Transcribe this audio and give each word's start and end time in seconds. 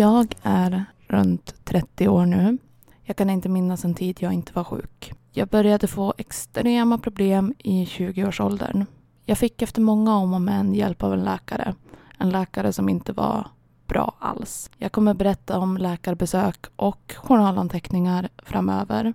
Jag 0.00 0.34
är 0.42 0.84
runt 1.08 1.64
30 1.64 2.08
år 2.08 2.26
nu. 2.26 2.58
Jag 3.02 3.16
kan 3.16 3.30
inte 3.30 3.48
minnas 3.48 3.84
en 3.84 3.94
tid 3.94 4.16
jag 4.20 4.32
inte 4.32 4.52
var 4.52 4.64
sjuk. 4.64 5.12
Jag 5.32 5.48
började 5.48 5.86
få 5.86 6.14
extrema 6.18 6.98
problem 6.98 7.54
i 7.58 7.84
20-årsåldern. 7.84 8.86
Jag 9.24 9.38
fick 9.38 9.62
efter 9.62 9.80
många 9.80 10.16
om 10.16 10.34
och 10.34 10.40
men 10.40 10.74
hjälp 10.74 11.02
av 11.02 11.12
en 11.12 11.24
läkare. 11.24 11.74
En 12.18 12.30
läkare 12.30 12.72
som 12.72 12.88
inte 12.88 13.12
var 13.12 13.46
bra 13.86 14.14
alls. 14.18 14.70
Jag 14.76 14.92
kommer 14.92 15.14
berätta 15.14 15.58
om 15.58 15.76
läkarbesök 15.76 16.66
och 16.76 17.14
journalanteckningar 17.16 18.28
framöver. 18.42 19.14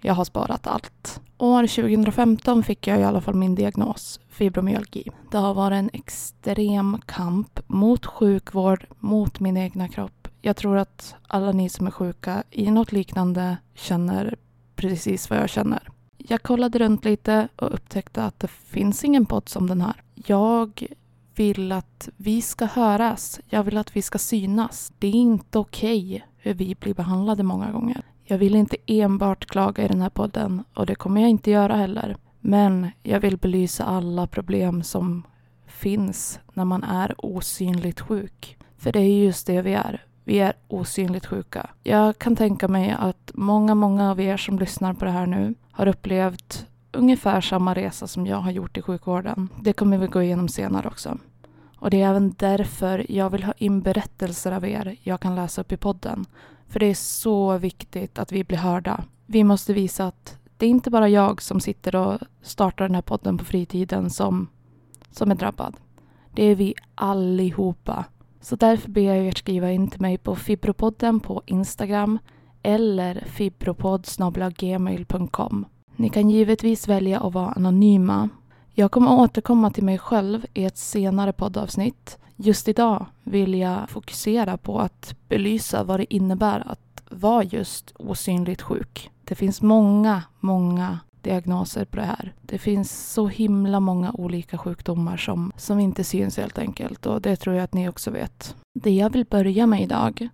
Jag 0.00 0.14
har 0.14 0.24
sparat 0.24 0.66
allt. 0.66 1.20
År 1.38 1.66
2015 1.66 2.62
fick 2.62 2.86
jag 2.86 3.00
i 3.00 3.04
alla 3.04 3.20
fall 3.20 3.34
min 3.34 3.54
diagnos, 3.54 4.20
fibromyalgi. 4.28 5.10
Det 5.30 5.38
har 5.38 5.54
varit 5.54 5.76
en 5.76 5.90
extrem 5.92 7.00
kamp 7.06 7.60
mot 7.66 8.06
sjukvård, 8.06 8.86
mot 8.98 9.40
min 9.40 9.56
egna 9.56 9.88
kropp. 9.88 10.23
Jag 10.46 10.56
tror 10.56 10.76
att 10.76 11.14
alla 11.26 11.52
ni 11.52 11.68
som 11.68 11.86
är 11.86 11.90
sjuka 11.90 12.42
i 12.50 12.70
något 12.70 12.92
liknande 12.92 13.56
känner 13.74 14.36
precis 14.76 15.30
vad 15.30 15.38
jag 15.38 15.48
känner. 15.48 15.88
Jag 16.18 16.42
kollade 16.42 16.78
runt 16.78 17.04
lite 17.04 17.48
och 17.56 17.74
upptäckte 17.74 18.24
att 18.24 18.40
det 18.40 18.48
finns 18.48 19.04
ingen 19.04 19.26
podd 19.26 19.48
som 19.48 19.66
den 19.66 19.80
här. 19.80 20.02
Jag 20.14 20.86
vill 21.34 21.72
att 21.72 22.08
vi 22.16 22.42
ska 22.42 22.64
höras. 22.64 23.40
Jag 23.48 23.62
vill 23.62 23.78
att 23.78 23.96
vi 23.96 24.02
ska 24.02 24.18
synas. 24.18 24.92
Det 24.98 25.06
är 25.06 25.12
inte 25.12 25.58
okej 25.58 26.06
okay 26.06 26.20
hur 26.36 26.54
vi 26.54 26.74
blir 26.74 26.94
behandlade 26.94 27.42
många 27.42 27.72
gånger. 27.72 28.02
Jag 28.24 28.38
vill 28.38 28.54
inte 28.54 28.76
enbart 28.86 29.46
klaga 29.46 29.84
i 29.84 29.88
den 29.88 30.02
här 30.02 30.10
podden 30.10 30.64
och 30.74 30.86
det 30.86 30.94
kommer 30.94 31.20
jag 31.20 31.30
inte 31.30 31.50
göra 31.50 31.76
heller. 31.76 32.16
Men 32.40 32.88
jag 33.02 33.20
vill 33.20 33.36
belysa 33.36 33.84
alla 33.84 34.26
problem 34.26 34.82
som 34.82 35.22
finns 35.66 36.40
när 36.54 36.64
man 36.64 36.84
är 36.84 37.14
osynligt 37.18 38.00
sjuk. 38.00 38.58
För 38.78 38.92
det 38.92 39.00
är 39.00 39.24
just 39.24 39.46
det 39.46 39.62
vi 39.62 39.74
är. 39.74 40.04
Vi 40.24 40.40
är 40.40 40.52
osynligt 40.68 41.26
sjuka. 41.26 41.70
Jag 41.82 42.18
kan 42.18 42.36
tänka 42.36 42.68
mig 42.68 42.96
att 42.98 43.30
många, 43.34 43.74
många 43.74 44.10
av 44.10 44.20
er 44.20 44.36
som 44.36 44.58
lyssnar 44.58 44.92
på 44.94 45.04
det 45.04 45.10
här 45.10 45.26
nu 45.26 45.54
har 45.70 45.86
upplevt 45.86 46.66
ungefär 46.92 47.40
samma 47.40 47.74
resa 47.74 48.06
som 48.06 48.26
jag 48.26 48.36
har 48.36 48.50
gjort 48.50 48.76
i 48.76 48.82
sjukvården. 48.82 49.48
Det 49.60 49.72
kommer 49.72 49.98
vi 49.98 50.06
gå 50.06 50.22
igenom 50.22 50.48
senare 50.48 50.88
också. 50.88 51.18
Och 51.78 51.90
det 51.90 52.02
är 52.02 52.10
även 52.10 52.34
därför 52.38 53.06
jag 53.08 53.30
vill 53.30 53.44
ha 53.44 53.52
in 53.52 53.80
berättelser 53.80 54.52
av 54.52 54.64
er 54.64 54.96
jag 55.02 55.20
kan 55.20 55.34
läsa 55.34 55.60
upp 55.60 55.72
i 55.72 55.76
podden. 55.76 56.24
För 56.66 56.80
det 56.80 56.86
är 56.86 56.94
så 56.94 57.58
viktigt 57.58 58.18
att 58.18 58.32
vi 58.32 58.44
blir 58.44 58.58
hörda. 58.58 59.04
Vi 59.26 59.44
måste 59.44 59.72
visa 59.72 60.06
att 60.06 60.38
det 60.56 60.66
är 60.66 60.70
inte 60.70 60.90
bara 60.90 61.08
jag 61.08 61.42
som 61.42 61.60
sitter 61.60 61.96
och 61.96 62.18
startar 62.42 62.84
den 62.84 62.94
här 62.94 63.02
podden 63.02 63.38
på 63.38 63.44
fritiden 63.44 64.10
som, 64.10 64.48
som 65.10 65.30
är 65.30 65.34
drabbad. 65.34 65.76
Det 66.34 66.44
är 66.44 66.54
vi 66.54 66.74
allihopa. 66.94 68.04
Så 68.44 68.56
därför 68.56 68.90
ber 68.90 69.00
jag 69.00 69.16
er 69.16 69.32
skriva 69.32 69.72
in 69.72 69.88
till 69.88 70.00
mig 70.00 70.18
på 70.18 70.36
fibropodden 70.36 71.20
på 71.20 71.42
Instagram 71.46 72.18
eller 72.62 73.24
fibropodd.gmail.com. 73.26 75.66
Ni 75.96 76.08
kan 76.08 76.30
givetvis 76.30 76.88
välja 76.88 77.20
att 77.20 77.34
vara 77.34 77.52
anonyma. 77.52 78.28
Jag 78.72 78.90
kommer 78.90 79.12
återkomma 79.12 79.70
till 79.70 79.84
mig 79.84 79.98
själv 79.98 80.46
i 80.54 80.64
ett 80.64 80.76
senare 80.76 81.32
poddavsnitt. 81.32 82.18
Just 82.36 82.68
idag 82.68 83.06
vill 83.22 83.54
jag 83.54 83.90
fokusera 83.90 84.56
på 84.56 84.80
att 84.80 85.16
belysa 85.28 85.84
vad 85.84 86.00
det 86.00 86.14
innebär 86.14 86.62
att 86.66 87.02
vara 87.10 87.44
just 87.44 87.92
osynligt 87.96 88.62
sjuk. 88.62 89.10
Det 89.24 89.34
finns 89.34 89.62
många, 89.62 90.22
många 90.40 90.98
diagnoser 91.24 91.84
på 91.84 91.96
det 91.96 92.02
här. 92.02 92.32
Det 92.42 92.58
finns 92.58 93.12
så 93.12 93.28
himla 93.28 93.80
många 93.80 94.12
olika 94.12 94.58
sjukdomar 94.58 95.16
som, 95.16 95.52
som 95.56 95.80
inte 95.80 96.04
syns 96.04 96.36
helt 96.36 96.58
enkelt 96.58 97.06
och 97.06 97.22
det 97.22 97.36
tror 97.36 97.56
jag 97.56 97.64
att 97.64 97.74
ni 97.74 97.88
också 97.88 98.10
vet. 98.10 98.56
Det 98.74 98.90
jag 98.90 99.10
vill 99.10 99.24
börja 99.24 99.66
med 99.66 99.82
idag 99.82 100.28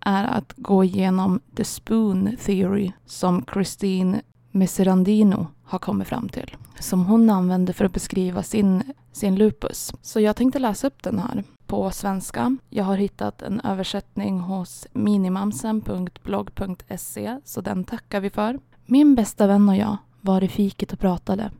är 0.00 0.24
att 0.24 0.52
gå 0.56 0.84
igenom 0.84 1.40
the 1.56 1.64
spoon 1.64 2.36
theory 2.44 2.92
som 3.06 3.44
Christine 3.52 4.20
Messerandino 4.50 5.46
har 5.64 5.78
kommit 5.78 6.08
fram 6.08 6.28
till. 6.28 6.56
Som 6.80 7.06
hon 7.06 7.30
använder 7.30 7.72
för 7.72 7.84
att 7.84 7.92
beskriva 7.92 8.42
sin, 8.42 8.82
sin 9.12 9.36
lupus. 9.36 9.92
Så 10.02 10.20
jag 10.20 10.36
tänkte 10.36 10.58
läsa 10.58 10.86
upp 10.86 11.02
den 11.02 11.18
här 11.18 11.44
på 11.66 11.90
svenska. 11.90 12.56
Jag 12.70 12.84
har 12.84 12.96
hittat 12.96 13.42
en 13.42 13.60
översättning 13.60 14.40
hos 14.40 14.86
minimamsen.blogg.se 14.92 17.40
så 17.44 17.60
den 17.60 17.84
tackar 17.84 18.20
vi 18.20 18.30
för. 18.30 18.58
Min 18.86 19.14
bästa 19.14 19.46
vän 19.46 19.68
och 19.68 19.76
jag 19.76 19.96
var 20.26 20.44
i 20.44 20.48
fiket 20.48 20.92
och 20.92 20.98
pratade. 20.98 21.50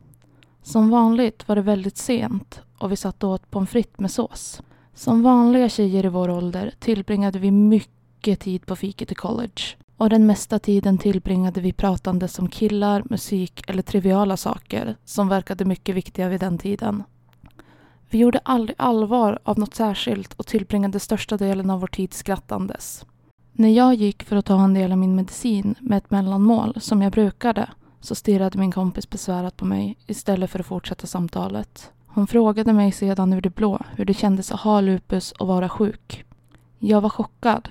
Som 0.63 0.89
vanligt 0.89 1.47
var 1.47 1.55
det 1.55 1.61
väldigt 1.61 1.97
sent 1.97 2.61
och 2.77 2.91
vi 2.91 2.95
satt 2.95 3.23
och 3.23 3.29
åt 3.29 3.51
pommes 3.51 3.69
frites 3.69 3.99
med 3.99 4.11
sås. 4.11 4.61
Som 4.93 5.23
vanliga 5.23 5.69
tjejer 5.69 6.05
i 6.05 6.09
vår 6.09 6.29
ålder 6.29 6.73
tillbringade 6.79 7.39
vi 7.39 7.51
mycket 7.51 8.39
tid 8.39 8.65
på 8.65 8.75
fiket 8.75 9.11
i 9.11 9.15
college 9.15 9.61
och 9.97 10.09
den 10.09 10.25
mesta 10.25 10.59
tiden 10.59 10.97
tillbringade 10.97 11.61
vi 11.61 11.73
pratande 11.73 12.27
om 12.39 12.49
killar, 12.49 13.03
musik 13.09 13.69
eller 13.69 13.81
triviala 13.81 14.37
saker 14.37 14.95
som 15.05 15.27
verkade 15.27 15.65
mycket 15.65 15.95
viktiga 15.95 16.29
vid 16.29 16.39
den 16.39 16.57
tiden. 16.57 17.03
Vi 18.09 18.17
gjorde 18.17 18.39
aldrig 18.43 18.75
allvar 18.79 19.39
av 19.43 19.59
något 19.59 19.75
särskilt 19.75 20.33
och 20.33 20.47
tillbringade 20.47 20.99
största 20.99 21.37
delen 21.37 21.69
av 21.69 21.79
vår 21.79 21.87
tid 21.87 22.13
skrattandes. 22.13 23.05
När 23.51 23.69
jag 23.69 23.95
gick 23.95 24.23
för 24.23 24.35
att 24.35 24.45
ta 24.45 24.63
en 24.63 24.73
del 24.73 24.91
av 24.91 24.97
min 24.97 25.15
medicin 25.15 25.75
med 25.79 25.97
ett 25.97 26.11
mellanmål, 26.11 26.81
som 26.81 27.01
jag 27.01 27.11
brukade, 27.11 27.69
så 28.07 28.15
stirrade 28.15 28.59
min 28.59 28.71
kompis 28.71 29.09
besvärat 29.09 29.57
på 29.57 29.65
mig 29.65 29.97
istället 30.05 30.51
för 30.51 30.59
att 30.59 30.65
fortsätta 30.65 31.07
samtalet. 31.07 31.91
Hon 32.07 32.27
frågade 32.27 32.73
mig 32.73 32.91
sedan 32.91 33.33
ur 33.33 33.41
det 33.41 33.55
blå 33.55 33.79
hur 33.95 34.05
det 34.05 34.13
kändes 34.13 34.51
att 34.51 34.59
ha 34.59 34.81
lupus 34.81 35.31
och 35.31 35.47
vara 35.47 35.69
sjuk. 35.69 36.25
Jag 36.79 37.01
var 37.01 37.09
chockad 37.09 37.69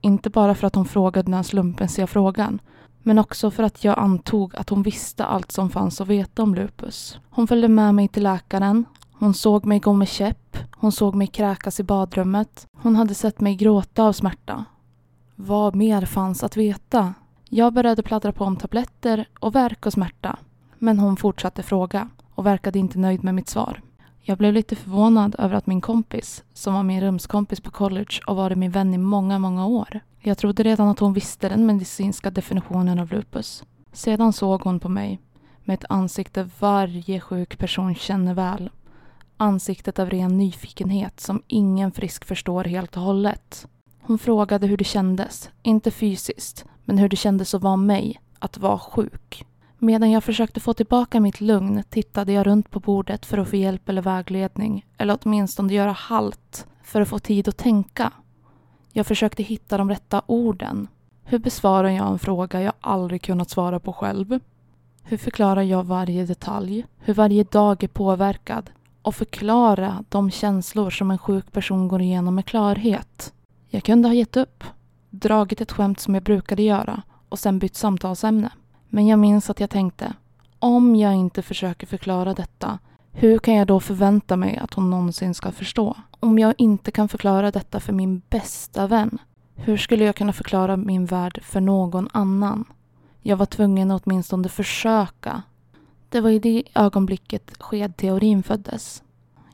inte 0.00 0.30
bara 0.30 0.54
för 0.54 0.66
att 0.66 0.74
hon 0.74 0.84
frågade 0.84 1.30
den 1.30 1.44
slumpmässiga 1.44 2.06
frågan, 2.06 2.60
men 3.02 3.18
också 3.18 3.50
för 3.50 3.62
att 3.62 3.84
jag 3.84 3.98
antog 3.98 4.56
att 4.56 4.68
hon 4.68 4.82
visste 4.82 5.24
allt 5.24 5.52
som 5.52 5.70
fanns 5.70 6.00
att 6.00 6.08
veta 6.08 6.42
om 6.42 6.54
lupus. 6.54 7.18
Hon 7.30 7.48
följde 7.48 7.68
med 7.68 7.94
mig 7.94 8.08
till 8.08 8.22
läkaren. 8.22 8.84
Hon 9.12 9.34
såg 9.34 9.64
mig 9.64 9.78
gå 9.78 9.92
med 9.92 10.08
käpp. 10.08 10.56
Hon 10.76 10.92
såg 10.92 11.14
mig 11.14 11.26
kräkas 11.26 11.80
i 11.80 11.82
badrummet. 11.82 12.66
Hon 12.76 12.96
hade 12.96 13.14
sett 13.14 13.40
mig 13.40 13.54
gråta 13.54 14.02
av 14.02 14.12
smärta. 14.12 14.64
Vad 15.36 15.74
mer 15.74 16.06
fanns 16.06 16.44
att 16.44 16.56
veta? 16.56 17.14
Jag 17.52 17.72
började 17.72 18.02
pladdra 18.02 18.32
på 18.32 18.44
om 18.44 18.56
tabletter 18.56 19.28
och 19.40 19.54
värk 19.54 19.86
och 19.86 19.92
smärta. 19.92 20.38
Men 20.78 20.98
hon 20.98 21.16
fortsatte 21.16 21.62
fråga 21.62 22.08
och 22.34 22.46
verkade 22.46 22.78
inte 22.78 22.98
nöjd 22.98 23.24
med 23.24 23.34
mitt 23.34 23.48
svar. 23.48 23.80
Jag 24.20 24.38
blev 24.38 24.54
lite 24.54 24.76
förvånad 24.76 25.36
över 25.38 25.54
att 25.54 25.66
min 25.66 25.80
kompis, 25.80 26.44
som 26.52 26.74
var 26.74 26.82
min 26.82 27.00
rumskompis 27.00 27.60
på 27.60 27.70
college 27.70 28.20
och 28.26 28.36
varit 28.36 28.58
min 28.58 28.70
vän 28.70 28.94
i 28.94 28.98
många, 28.98 29.38
många 29.38 29.66
år. 29.66 30.00
Jag 30.20 30.38
trodde 30.38 30.62
redan 30.62 30.88
att 30.88 30.98
hon 30.98 31.12
visste 31.12 31.48
den 31.48 31.66
medicinska 31.66 32.30
definitionen 32.30 32.98
av 32.98 33.12
lupus. 33.12 33.64
Sedan 33.92 34.32
såg 34.32 34.62
hon 34.62 34.80
på 34.80 34.88
mig 34.88 35.20
med 35.64 35.74
ett 35.74 35.90
ansikte 35.90 36.48
varje 36.60 37.20
sjuk 37.20 37.58
person 37.58 37.94
känner 37.94 38.34
väl. 38.34 38.70
Ansiktet 39.36 39.98
av 39.98 40.10
ren 40.10 40.38
nyfikenhet 40.38 41.20
som 41.20 41.42
ingen 41.46 41.92
frisk 41.92 42.24
förstår 42.24 42.64
helt 42.64 42.96
och 42.96 43.02
hållet. 43.02 43.66
Hon 44.00 44.18
frågade 44.18 44.66
hur 44.66 44.76
det 44.76 44.84
kändes, 44.84 45.50
inte 45.62 45.90
fysiskt, 45.90 46.64
men 46.90 46.98
hur 46.98 47.08
det 47.08 47.16
kändes 47.16 47.54
att 47.54 47.62
vara 47.62 47.76
mig, 47.76 48.20
att 48.38 48.58
vara 48.58 48.78
sjuk. 48.78 49.46
Medan 49.78 50.10
jag 50.10 50.24
försökte 50.24 50.60
få 50.60 50.74
tillbaka 50.74 51.20
mitt 51.20 51.40
lugn 51.40 51.82
tittade 51.90 52.32
jag 52.32 52.46
runt 52.46 52.70
på 52.70 52.80
bordet 52.80 53.26
för 53.26 53.38
att 53.38 53.48
få 53.48 53.56
hjälp 53.56 53.88
eller 53.88 54.02
vägledning, 54.02 54.86
eller 54.98 55.18
åtminstone 55.22 55.74
göra 55.74 55.92
halt 55.92 56.66
för 56.82 57.00
att 57.00 57.08
få 57.08 57.18
tid 57.18 57.48
att 57.48 57.56
tänka. 57.56 58.12
Jag 58.92 59.06
försökte 59.06 59.42
hitta 59.42 59.78
de 59.78 59.90
rätta 59.90 60.22
orden. 60.26 60.88
Hur 61.24 61.38
besvarar 61.38 61.88
jag 61.88 62.08
en 62.08 62.18
fråga 62.18 62.62
jag 62.62 62.72
aldrig 62.80 63.22
kunnat 63.22 63.50
svara 63.50 63.80
på 63.80 63.92
själv? 63.92 64.40
Hur 65.02 65.16
förklarar 65.16 65.62
jag 65.62 65.84
varje 65.84 66.26
detalj? 66.26 66.86
Hur 66.98 67.14
varje 67.14 67.44
dag 67.44 67.84
är 67.84 67.88
påverkad? 67.88 68.70
Och 69.02 69.14
förklara 69.14 70.04
de 70.08 70.30
känslor 70.30 70.90
som 70.90 71.10
en 71.10 71.18
sjuk 71.18 71.52
person 71.52 71.88
går 71.88 72.00
igenom 72.00 72.34
med 72.34 72.46
klarhet. 72.46 73.32
Jag 73.68 73.84
kunde 73.84 74.08
ha 74.08 74.14
gett 74.14 74.36
upp, 74.36 74.64
dragit 75.10 75.60
ett 75.60 75.72
skämt 75.72 76.00
som 76.00 76.14
jag 76.14 76.22
brukade 76.22 76.62
göra 76.62 77.02
och 77.28 77.38
sen 77.38 77.58
bytt 77.58 77.76
samtalsämne. 77.76 78.52
Men 78.88 79.06
jag 79.06 79.18
minns 79.18 79.50
att 79.50 79.60
jag 79.60 79.70
tänkte, 79.70 80.12
om 80.58 80.96
jag 80.96 81.14
inte 81.14 81.42
försöker 81.42 81.86
förklara 81.86 82.34
detta, 82.34 82.78
hur 83.12 83.38
kan 83.38 83.54
jag 83.54 83.66
då 83.66 83.80
förvänta 83.80 84.36
mig 84.36 84.56
att 84.56 84.74
hon 84.74 84.90
någonsin 84.90 85.34
ska 85.34 85.52
förstå? 85.52 85.96
Om 86.20 86.38
jag 86.38 86.54
inte 86.58 86.90
kan 86.90 87.08
förklara 87.08 87.50
detta 87.50 87.80
för 87.80 87.92
min 87.92 88.22
bästa 88.30 88.86
vän, 88.86 89.18
hur 89.54 89.76
skulle 89.76 90.04
jag 90.04 90.16
kunna 90.16 90.32
förklara 90.32 90.76
min 90.76 91.06
värld 91.06 91.40
för 91.42 91.60
någon 91.60 92.08
annan? 92.12 92.64
Jag 93.22 93.36
var 93.36 93.46
tvungen 93.46 93.90
att 93.90 94.02
åtminstone 94.06 94.48
försöka. 94.48 95.42
Det 96.08 96.20
var 96.20 96.30
i 96.30 96.38
det 96.38 96.62
ögonblicket 96.74 97.62
skedteorin 97.62 98.42
föddes. 98.42 99.02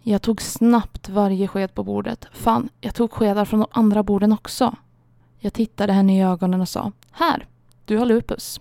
Jag 0.03 0.23
tog 0.23 0.43
snabbt 0.43 1.09
varje 1.09 1.49
sked 1.49 1.75
på 1.75 1.85
bordet. 1.85 2.27
Fan, 2.33 2.69
jag 2.81 2.95
tog 2.95 3.13
skedar 3.13 3.45
från 3.45 3.61
de 3.61 3.67
andra 3.71 4.03
borden 4.03 4.33
också. 4.33 4.75
Jag 5.47 5.53
tittade 5.53 5.93
henne 5.93 6.19
i 6.19 6.23
ögonen 6.23 6.61
och 6.61 6.69
sa, 6.69 6.93
här, 7.11 7.47
du 7.85 7.99
har 7.99 8.07
lupus. 8.07 8.61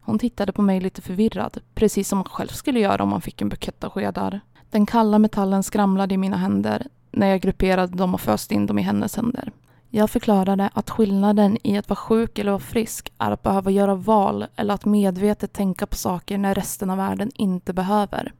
Hon 0.00 0.18
tittade 0.18 0.52
på 0.52 0.62
mig 0.62 0.80
lite 0.80 1.02
förvirrad, 1.02 1.58
precis 1.74 2.08
som 2.08 2.18
man 2.18 2.24
själv 2.24 2.48
skulle 2.48 2.80
göra 2.80 3.02
om 3.02 3.08
man 3.08 3.20
fick 3.20 3.42
en 3.42 3.48
bukett 3.48 3.84
av 3.84 3.90
skedar. 3.90 4.40
Den 4.70 4.86
kalla 4.86 5.18
metallen 5.18 5.62
skramlade 5.62 6.14
i 6.14 6.18
mina 6.18 6.36
händer. 6.36 6.86
när 7.10 7.26
jag 7.26 7.40
grupperade 7.40 7.96
dem 7.96 8.14
och 8.14 8.20
föste 8.20 8.54
in 8.54 8.66
dem 8.66 8.78
i 8.78 8.82
hennes 8.82 9.16
händer. 9.16 9.52
Jag 9.90 10.10
förklarade 10.10 10.70
att 10.72 10.90
skillnaden 10.90 11.58
i 11.62 11.78
att 11.78 11.88
vara 11.88 11.96
sjuk 11.96 12.38
eller 12.38 12.50
vara 12.50 12.60
frisk 12.60 13.12
är 13.18 13.30
att 13.30 13.42
behöva 13.42 13.70
göra 13.70 13.94
val 13.94 14.46
eller 14.56 14.74
att 14.74 14.84
medvetet 14.84 15.52
tänka 15.52 15.86
på 15.86 15.96
saker 15.96 16.38
när 16.38 16.54
resten 16.54 16.90
av 16.90 16.96
världen 16.96 17.30
inte 17.34 17.72
behöver. 17.72 18.32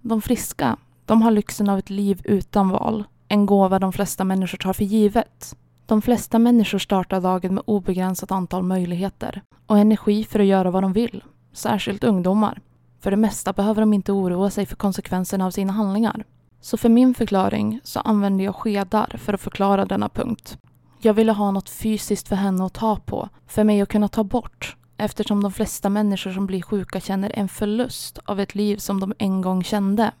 De 0.00 0.22
friska, 0.22 0.76
de 1.04 1.22
har 1.22 1.30
lyxen 1.30 1.68
av 1.68 1.78
ett 1.78 1.90
liv 1.90 2.20
utan 2.24 2.68
val, 2.68 3.04
en 3.28 3.46
gåva 3.46 3.78
de 3.78 3.92
flesta 3.92 4.24
människor 4.24 4.58
tar 4.58 4.72
för 4.72 4.84
givet. 4.84 5.56
De 5.90 6.02
flesta 6.02 6.38
människor 6.38 6.78
startar 6.78 7.20
dagen 7.20 7.54
med 7.54 7.62
obegränsat 7.66 8.30
antal 8.30 8.62
möjligheter 8.62 9.42
och 9.66 9.78
energi 9.78 10.24
för 10.24 10.40
att 10.40 10.46
göra 10.46 10.70
vad 10.70 10.82
de 10.82 10.92
vill, 10.92 11.24
särskilt 11.52 12.04
ungdomar. 12.04 12.60
För 13.00 13.10
det 13.10 13.16
mesta 13.16 13.52
behöver 13.52 13.82
de 13.82 13.94
inte 13.94 14.12
oroa 14.12 14.50
sig 14.50 14.66
för 14.66 14.76
konsekvenserna 14.76 15.46
av 15.46 15.50
sina 15.50 15.72
handlingar. 15.72 16.24
Så 16.60 16.76
för 16.76 16.88
min 16.88 17.14
förklaring 17.14 17.80
så 17.84 18.00
använde 18.00 18.42
jag 18.42 18.54
skedar 18.54 19.16
för 19.18 19.34
att 19.34 19.40
förklara 19.40 19.84
denna 19.84 20.08
punkt. 20.08 20.58
Jag 21.00 21.14
ville 21.14 21.32
ha 21.32 21.50
något 21.50 21.70
fysiskt 21.70 22.28
för 22.28 22.36
henne 22.36 22.66
att 22.66 22.74
ta 22.74 22.96
på, 22.96 23.28
för 23.46 23.64
mig 23.64 23.80
att 23.80 23.88
kunna 23.88 24.08
ta 24.08 24.24
bort, 24.24 24.76
eftersom 24.96 25.42
de 25.42 25.52
flesta 25.52 25.88
människor 25.88 26.30
som 26.30 26.46
blir 26.46 26.62
sjuka 26.62 27.00
känner 27.00 27.32
en 27.34 27.48
förlust 27.48 28.18
av 28.24 28.40
ett 28.40 28.54
liv 28.54 28.76
som 28.76 29.00
de 29.00 29.14
en 29.18 29.40
gång 29.40 29.64
kände. 29.64 30.12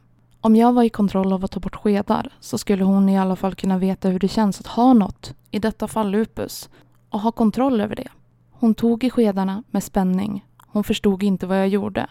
Om 0.42 0.56
jag 0.56 0.72
var 0.72 0.82
i 0.82 0.90
kontroll 0.90 1.32
av 1.32 1.44
att 1.44 1.50
ta 1.50 1.60
bort 1.60 1.76
skedar 1.76 2.32
så 2.40 2.58
skulle 2.58 2.84
hon 2.84 3.08
i 3.08 3.18
alla 3.18 3.36
fall 3.36 3.54
kunna 3.54 3.78
veta 3.78 4.08
hur 4.08 4.18
det 4.18 4.28
känns 4.28 4.60
att 4.60 4.66
ha 4.66 4.92
något, 4.92 5.34
i 5.50 5.58
detta 5.58 5.88
fall 5.88 6.10
lupus, 6.10 6.70
och 7.10 7.20
ha 7.20 7.32
kontroll 7.32 7.80
över 7.80 7.96
det. 7.96 8.08
Hon 8.50 8.74
tog 8.74 9.04
i 9.04 9.10
skedarna 9.10 9.62
med 9.70 9.84
spänning. 9.84 10.44
Hon 10.66 10.84
förstod 10.84 11.22
inte 11.22 11.46
vad 11.46 11.58
jag 11.58 11.68
gjorde. 11.68 12.06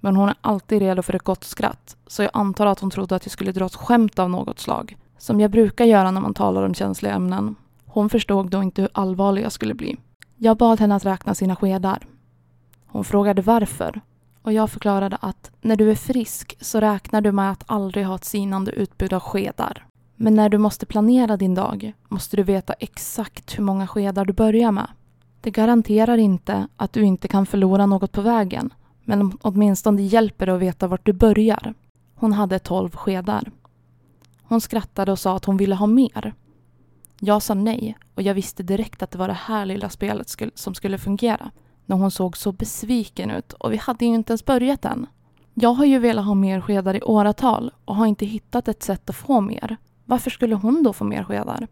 Men 0.00 0.16
hon 0.16 0.28
är 0.28 0.36
alltid 0.40 0.78
redo 0.78 1.02
för 1.02 1.14
ett 1.14 1.22
gott 1.22 1.44
skratt, 1.44 1.96
så 2.06 2.22
jag 2.22 2.30
antar 2.32 2.66
att 2.66 2.80
hon 2.80 2.90
trodde 2.90 3.16
att 3.16 3.26
jag 3.26 3.32
skulle 3.32 3.52
dra 3.52 3.66
ett 3.66 3.74
skämt 3.74 4.18
av 4.18 4.30
något 4.30 4.58
slag, 4.58 4.96
som 5.18 5.40
jag 5.40 5.50
brukar 5.50 5.84
göra 5.84 6.10
när 6.10 6.20
man 6.20 6.34
talar 6.34 6.62
om 6.62 6.74
känsliga 6.74 7.14
ämnen. 7.14 7.56
Hon 7.86 8.10
förstod 8.10 8.50
då 8.50 8.62
inte 8.62 8.82
hur 8.82 8.90
allvarlig 8.92 9.42
jag 9.42 9.52
skulle 9.52 9.74
bli. 9.74 9.96
Jag 10.36 10.56
bad 10.56 10.80
henne 10.80 10.94
att 10.94 11.04
räkna 11.04 11.34
sina 11.34 11.56
skedar. 11.56 12.06
Hon 12.86 13.04
frågade 13.04 13.42
varför 13.42 14.00
och 14.46 14.52
jag 14.52 14.70
förklarade 14.70 15.16
att 15.20 15.50
när 15.60 15.76
du 15.76 15.90
är 15.90 15.94
frisk 15.94 16.56
så 16.60 16.80
räknar 16.80 17.20
du 17.20 17.32
med 17.32 17.50
att 17.50 17.64
aldrig 17.66 18.06
ha 18.06 18.14
ett 18.14 18.24
sinande 18.24 18.72
utbud 18.72 19.12
av 19.12 19.20
skedar. 19.20 19.86
Men 20.16 20.34
när 20.34 20.48
du 20.48 20.58
måste 20.58 20.86
planera 20.86 21.36
din 21.36 21.54
dag 21.54 21.92
måste 22.08 22.36
du 22.36 22.42
veta 22.42 22.72
exakt 22.72 23.58
hur 23.58 23.62
många 23.62 23.86
skedar 23.86 24.24
du 24.24 24.32
börjar 24.32 24.72
med. 24.72 24.88
Det 25.40 25.50
garanterar 25.50 26.18
inte 26.18 26.68
att 26.76 26.92
du 26.92 27.02
inte 27.02 27.28
kan 27.28 27.46
förlora 27.46 27.86
något 27.86 28.12
på 28.12 28.20
vägen, 28.20 28.74
men 29.04 29.38
åtminstone 29.42 30.02
hjälper 30.02 30.46
det 30.46 30.54
att 30.54 30.60
veta 30.60 30.88
vart 30.88 31.06
du 31.06 31.12
börjar. 31.12 31.74
Hon 32.14 32.32
hade 32.32 32.58
tolv 32.58 32.96
skedar. 32.96 33.50
Hon 34.42 34.60
skrattade 34.60 35.12
och 35.12 35.18
sa 35.18 35.36
att 35.36 35.44
hon 35.44 35.56
ville 35.56 35.74
ha 35.74 35.86
mer. 35.86 36.34
Jag 37.20 37.42
sa 37.42 37.54
nej 37.54 37.98
och 38.14 38.22
jag 38.22 38.34
visste 38.34 38.62
direkt 38.62 39.02
att 39.02 39.10
det 39.10 39.18
var 39.18 39.28
det 39.28 39.34
här 39.34 39.66
lilla 39.66 39.88
spelet 39.88 40.36
som 40.54 40.74
skulle 40.74 40.98
fungera 40.98 41.50
när 41.86 41.96
hon 41.96 42.10
såg 42.10 42.36
så 42.36 42.52
besviken 42.52 43.30
ut 43.30 43.52
och 43.52 43.72
vi 43.72 43.76
hade 43.76 44.04
ju 44.04 44.14
inte 44.14 44.32
ens 44.32 44.44
börjat 44.44 44.84
än. 44.84 45.06
Jag 45.54 45.70
har 45.70 45.84
ju 45.84 45.98
velat 45.98 46.24
ha 46.24 46.34
mer 46.34 46.60
skedar 46.60 46.96
i 46.96 47.02
åratal 47.02 47.72
och 47.84 47.96
har 47.96 48.06
inte 48.06 48.26
hittat 48.26 48.68
ett 48.68 48.82
sätt 48.82 49.10
att 49.10 49.16
få 49.16 49.40
mer. 49.40 49.76
Varför 50.04 50.30
skulle 50.30 50.54
hon 50.54 50.82
då 50.82 50.92
få 50.92 51.04
mer 51.04 51.24
skedar? 51.24 51.66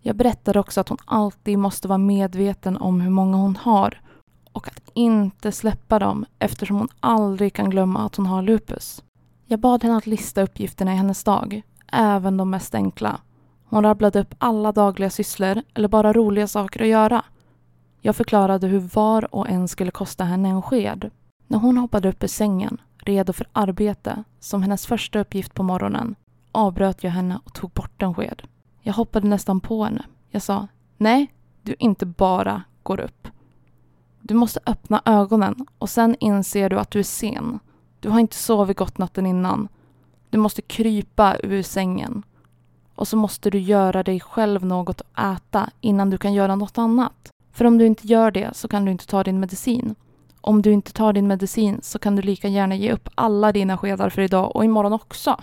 Jag 0.00 0.16
berättade 0.16 0.60
också 0.60 0.80
att 0.80 0.88
hon 0.88 0.98
alltid 1.04 1.58
måste 1.58 1.88
vara 1.88 1.98
medveten 1.98 2.76
om 2.76 3.00
hur 3.00 3.10
många 3.10 3.36
hon 3.36 3.56
har 3.56 4.00
och 4.52 4.68
att 4.68 4.90
inte 4.94 5.52
släppa 5.52 5.98
dem 5.98 6.24
eftersom 6.38 6.76
hon 6.76 6.88
aldrig 7.00 7.52
kan 7.52 7.70
glömma 7.70 8.06
att 8.06 8.16
hon 8.16 8.26
har 8.26 8.42
lupus. 8.42 9.02
Jag 9.46 9.60
bad 9.60 9.82
henne 9.82 9.96
att 9.96 10.06
lista 10.06 10.42
uppgifterna 10.42 10.92
i 10.92 10.96
hennes 10.96 11.24
dag, 11.24 11.62
även 11.92 12.36
de 12.36 12.50
mest 12.50 12.74
enkla. 12.74 13.20
Hon 13.64 13.82
rabblade 13.82 14.20
upp 14.20 14.34
alla 14.38 14.72
dagliga 14.72 15.10
sysslor 15.10 15.62
eller 15.74 15.88
bara 15.88 16.12
roliga 16.12 16.46
saker 16.46 16.82
att 16.82 16.88
göra. 16.88 17.24
Jag 18.06 18.16
förklarade 18.16 18.66
hur 18.66 18.78
var 18.78 19.34
och 19.34 19.48
en 19.48 19.68
skulle 19.68 19.90
kosta 19.90 20.24
henne 20.24 20.48
en 20.48 20.62
sked. 20.62 21.10
När 21.46 21.58
hon 21.58 21.76
hoppade 21.76 22.08
upp 22.08 22.24
ur 22.24 22.28
sängen, 22.28 22.80
redo 22.96 23.32
för 23.32 23.46
arbete, 23.52 24.24
som 24.40 24.62
hennes 24.62 24.86
första 24.86 25.18
uppgift 25.18 25.54
på 25.54 25.62
morgonen, 25.62 26.14
avbröt 26.52 27.04
jag 27.04 27.10
henne 27.10 27.40
och 27.44 27.54
tog 27.54 27.70
bort 27.70 28.02
en 28.02 28.14
sked. 28.14 28.42
Jag 28.82 28.92
hoppade 28.92 29.28
nästan 29.28 29.60
på 29.60 29.84
henne. 29.84 30.04
Jag 30.30 30.42
sa, 30.42 30.68
nej, 30.96 31.32
du 31.62 31.76
inte 31.78 32.06
bara 32.06 32.62
går 32.82 33.00
upp. 33.00 33.28
Du 34.22 34.34
måste 34.34 34.60
öppna 34.66 35.02
ögonen 35.04 35.66
och 35.78 35.90
sen 35.90 36.16
inser 36.20 36.70
du 36.70 36.78
att 36.78 36.90
du 36.90 36.98
är 36.98 37.02
sen. 37.02 37.58
Du 38.00 38.08
har 38.08 38.20
inte 38.20 38.36
sovit 38.36 38.76
gott 38.76 38.98
natten 38.98 39.26
innan. 39.26 39.68
Du 40.30 40.38
måste 40.38 40.62
krypa 40.62 41.36
ur 41.42 41.62
sängen. 41.62 42.22
Och 42.94 43.08
så 43.08 43.16
måste 43.16 43.50
du 43.50 43.58
göra 43.58 44.02
dig 44.02 44.20
själv 44.20 44.64
något 44.64 45.00
att 45.00 45.36
äta 45.36 45.70
innan 45.80 46.10
du 46.10 46.18
kan 46.18 46.34
göra 46.34 46.56
något 46.56 46.78
annat. 46.78 47.32
För 47.56 47.64
om 47.64 47.78
du 47.78 47.86
inte 47.86 48.06
gör 48.06 48.30
det 48.30 48.56
så 48.56 48.68
kan 48.68 48.84
du 48.84 48.90
inte 48.90 49.06
ta 49.06 49.24
din 49.24 49.40
medicin. 49.40 49.94
Om 50.40 50.62
du 50.62 50.72
inte 50.72 50.92
tar 50.92 51.12
din 51.12 51.26
medicin 51.26 51.80
så 51.82 51.98
kan 51.98 52.16
du 52.16 52.22
lika 52.22 52.48
gärna 52.48 52.74
ge 52.74 52.92
upp 52.92 53.08
alla 53.14 53.52
dina 53.52 53.78
skedar 53.78 54.10
för 54.10 54.22
idag 54.22 54.56
och 54.56 54.64
imorgon 54.64 54.92
också. 54.92 55.40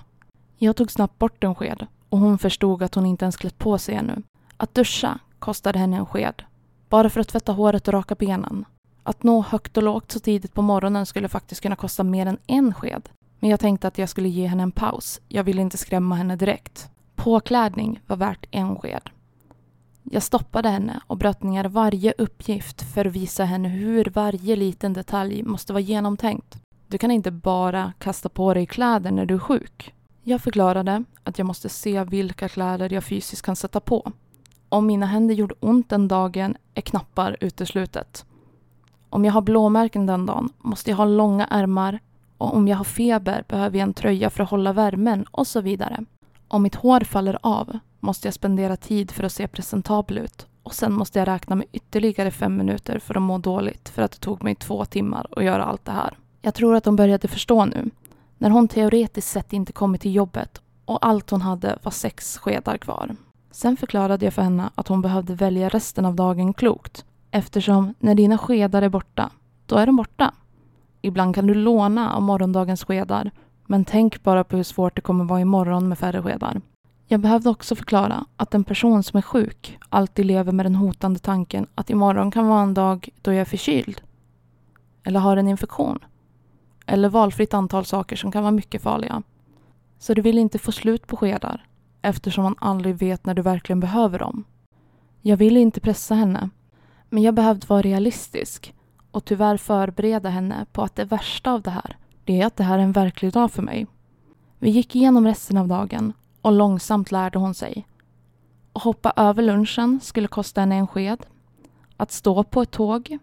Jag 0.57 0.75
tog 0.75 0.91
snabbt 0.91 1.19
bort 1.19 1.43
en 1.43 1.55
sked 1.55 1.85
och 2.09 2.17
hon 2.17 2.37
förstod 2.37 2.83
att 2.83 2.95
hon 2.95 3.05
inte 3.05 3.25
ens 3.25 3.37
klätt 3.37 3.57
på 3.57 3.77
sig 3.77 3.95
ännu. 3.95 4.23
Att 4.57 4.75
duscha 4.75 5.19
kostade 5.39 5.79
henne 5.79 5.97
en 5.97 6.05
sked. 6.05 6.43
Bara 6.89 7.09
för 7.09 7.21
att 7.21 7.27
tvätta 7.27 7.51
håret 7.51 7.87
och 7.87 7.93
raka 7.93 8.15
benen. 8.15 8.65
Att 9.03 9.23
nå 9.23 9.41
högt 9.41 9.77
och 9.77 9.83
lågt 9.83 10.11
så 10.11 10.19
tidigt 10.19 10.53
på 10.53 10.61
morgonen 10.61 11.05
skulle 11.05 11.29
faktiskt 11.29 11.61
kunna 11.61 11.75
kosta 11.75 12.03
mer 12.03 12.25
än 12.25 12.37
en 12.47 12.73
sked. 12.73 13.09
Men 13.39 13.49
jag 13.49 13.59
tänkte 13.59 13.87
att 13.87 13.97
jag 13.97 14.09
skulle 14.09 14.29
ge 14.29 14.47
henne 14.47 14.63
en 14.63 14.71
paus. 14.71 15.21
Jag 15.27 15.43
ville 15.43 15.61
inte 15.61 15.77
skrämma 15.77 16.15
henne 16.15 16.35
direkt. 16.35 16.89
Påklädning 17.15 17.99
var 18.07 18.17
värt 18.17 18.45
en 18.51 18.75
sked. 18.75 19.09
Jag 20.03 20.23
stoppade 20.23 20.69
henne 20.69 20.99
och 21.07 21.17
bröt 21.17 21.43
ner 21.43 21.65
varje 21.65 22.13
uppgift 22.17 22.93
för 22.93 23.05
att 23.05 23.13
visa 23.13 23.43
henne 23.45 23.69
hur 23.69 24.05
varje 24.05 24.55
liten 24.55 24.93
detalj 24.93 25.43
måste 25.43 25.73
vara 25.73 25.81
genomtänkt. 25.81 26.57
Du 26.87 26.97
kan 26.97 27.11
inte 27.11 27.31
bara 27.31 27.93
kasta 27.99 28.29
på 28.29 28.53
dig 28.53 28.65
kläder 28.65 29.11
när 29.11 29.25
du 29.25 29.33
är 29.33 29.39
sjuk. 29.39 29.93
Jag 30.23 30.41
förklarade 30.41 31.03
att 31.23 31.37
jag 31.37 31.45
måste 31.45 31.69
se 31.69 32.03
vilka 32.03 32.49
kläder 32.49 32.93
jag 32.93 33.03
fysiskt 33.03 33.45
kan 33.45 33.55
sätta 33.55 33.79
på. 33.79 34.11
Om 34.69 34.85
mina 34.87 35.05
händer 35.05 35.35
gjorde 35.35 35.55
ont 35.59 35.89
den 35.89 36.07
dagen 36.07 36.55
är 36.73 36.81
knappar 36.81 37.37
uteslutet. 37.39 38.25
Om 39.09 39.25
jag 39.25 39.33
har 39.33 39.41
blåmärken 39.41 40.05
den 40.05 40.25
dagen 40.25 40.49
måste 40.57 40.89
jag 40.89 40.97
ha 40.97 41.05
långa 41.05 41.45
ärmar 41.45 41.99
och 42.37 42.55
om 42.55 42.67
jag 42.67 42.77
har 42.77 42.83
feber 42.83 43.43
behöver 43.47 43.79
jag 43.79 43.87
en 43.87 43.93
tröja 43.93 44.29
för 44.29 44.43
att 44.43 44.49
hålla 44.49 44.73
värmen 44.73 45.25
och 45.31 45.47
så 45.47 45.61
vidare. 45.61 46.05
Om 46.53 46.63
mitt 46.63 46.75
hår 46.75 46.99
faller 46.99 47.37
av 47.41 47.79
måste 47.99 48.27
jag 48.27 48.33
spendera 48.33 48.75
tid 48.75 49.11
för 49.11 49.23
att 49.23 49.31
se 49.31 49.47
presentabel 49.47 50.17
ut 50.17 50.47
och 50.63 50.73
sen 50.73 50.93
måste 50.93 51.19
jag 51.19 51.27
räkna 51.27 51.55
med 51.55 51.67
ytterligare 51.71 52.31
fem 52.31 52.57
minuter 52.57 52.99
för 52.99 53.17
att 53.17 53.21
må 53.21 53.37
dåligt 53.37 53.89
för 53.89 54.01
att 54.01 54.11
det 54.11 54.17
tog 54.17 54.43
mig 54.43 54.55
två 54.55 54.85
timmar 54.85 55.27
att 55.31 55.43
göra 55.43 55.63
allt 55.63 55.85
det 55.85 55.91
här. 55.91 56.17
Jag 56.41 56.53
tror 56.53 56.75
att 56.75 56.83
de 56.83 56.95
började 56.95 57.27
förstå 57.27 57.65
nu. 57.65 57.89
När 58.37 58.49
hon 58.49 58.67
teoretiskt 58.67 59.31
sett 59.31 59.53
inte 59.53 59.73
kommit 59.73 60.01
till 60.01 60.15
jobbet 60.15 60.61
och 60.85 61.05
allt 61.05 61.29
hon 61.29 61.41
hade 61.41 61.79
var 61.83 61.91
sex 61.91 62.37
skedar 62.37 62.77
kvar. 62.77 63.15
Sen 63.51 63.77
förklarade 63.77 64.25
jag 64.25 64.33
för 64.33 64.41
henne 64.41 64.69
att 64.75 64.87
hon 64.87 65.01
behövde 65.01 65.35
välja 65.35 65.69
resten 65.69 66.05
av 66.05 66.15
dagen 66.15 66.53
klokt 66.53 67.05
eftersom 67.31 67.93
när 67.99 68.15
dina 68.15 68.37
skedar 68.37 68.81
är 68.81 68.89
borta, 68.89 69.29
då 69.65 69.75
är 69.75 69.85
de 69.85 69.95
borta. 69.95 70.33
Ibland 71.01 71.35
kan 71.35 71.47
du 71.47 71.53
låna 71.53 72.13
av 72.13 72.21
morgondagens 72.21 72.83
skedar 72.83 73.31
men 73.65 73.85
tänk 73.85 74.23
bara 74.23 74.43
på 74.43 74.55
hur 74.55 74.63
svårt 74.63 74.95
det 74.95 75.01
kommer 75.01 75.25
vara 75.25 75.41
imorgon 75.41 75.89
med 75.89 75.99
färre 75.99 76.21
skedar. 76.21 76.61
Jag 77.07 77.19
behövde 77.19 77.49
också 77.49 77.75
förklara 77.75 78.25
att 78.37 78.53
en 78.53 78.63
person 78.63 79.03
som 79.03 79.17
är 79.17 79.21
sjuk 79.21 79.79
alltid 79.89 80.25
lever 80.25 80.51
med 80.51 80.65
den 80.65 80.75
hotande 80.75 81.19
tanken 81.19 81.67
att 81.75 81.89
imorgon 81.89 82.31
kan 82.31 82.47
vara 82.47 82.61
en 82.61 82.73
dag 82.73 83.09
då 83.21 83.31
jag 83.31 83.41
är 83.41 83.45
förkyld. 83.45 84.01
Eller 85.03 85.19
har 85.19 85.37
en 85.37 85.47
infektion. 85.47 85.99
Eller 86.85 87.09
valfritt 87.09 87.53
antal 87.53 87.85
saker 87.85 88.15
som 88.15 88.31
kan 88.31 88.43
vara 88.43 88.51
mycket 88.51 88.81
farliga. 88.81 89.23
Så 89.99 90.13
du 90.13 90.21
vill 90.21 90.37
inte 90.37 90.59
få 90.59 90.71
slut 90.71 91.07
på 91.07 91.17
skedar 91.17 91.65
eftersom 92.01 92.43
man 92.43 92.55
aldrig 92.59 92.95
vet 92.95 93.25
när 93.25 93.33
du 93.33 93.41
verkligen 93.41 93.79
behöver 93.79 94.19
dem. 94.19 94.43
Jag 95.21 95.37
ville 95.37 95.59
inte 95.59 95.79
pressa 95.79 96.15
henne, 96.15 96.49
men 97.09 97.23
jag 97.23 97.33
behövde 97.33 97.67
vara 97.67 97.81
realistisk 97.81 98.73
och 99.11 99.25
tyvärr 99.25 99.57
förbereda 99.57 100.29
henne 100.29 100.65
på 100.71 100.81
att 100.81 100.95
det 100.95 101.05
värsta 101.05 101.51
av 101.51 101.61
det 101.61 101.71
här, 101.71 101.97
det 102.23 102.41
är 102.41 102.45
att 102.45 102.55
det 102.55 102.63
här 102.63 102.79
är 102.79 102.83
en 102.83 102.91
verklig 102.91 103.33
dag 103.33 103.51
för 103.51 103.61
mig. 103.61 103.87
Vi 104.59 104.69
gick 104.69 104.95
igenom 104.95 105.25
resten 105.25 105.57
av 105.57 105.67
dagen 105.67 106.13
och 106.41 106.51
långsamt 106.51 107.11
lärde 107.11 107.39
hon 107.39 107.53
sig. 107.53 107.87
Att 108.73 108.83
hoppa 108.83 109.13
över 109.15 109.43
lunchen 109.43 109.99
skulle 110.03 110.27
kosta 110.27 110.61
henne 110.61 110.75
en 110.75 110.87
sked. 110.87 111.25
Att 111.97 112.11
stå 112.11 112.43
på 112.43 112.61
ett 112.61 112.71
tåg 112.71 113.17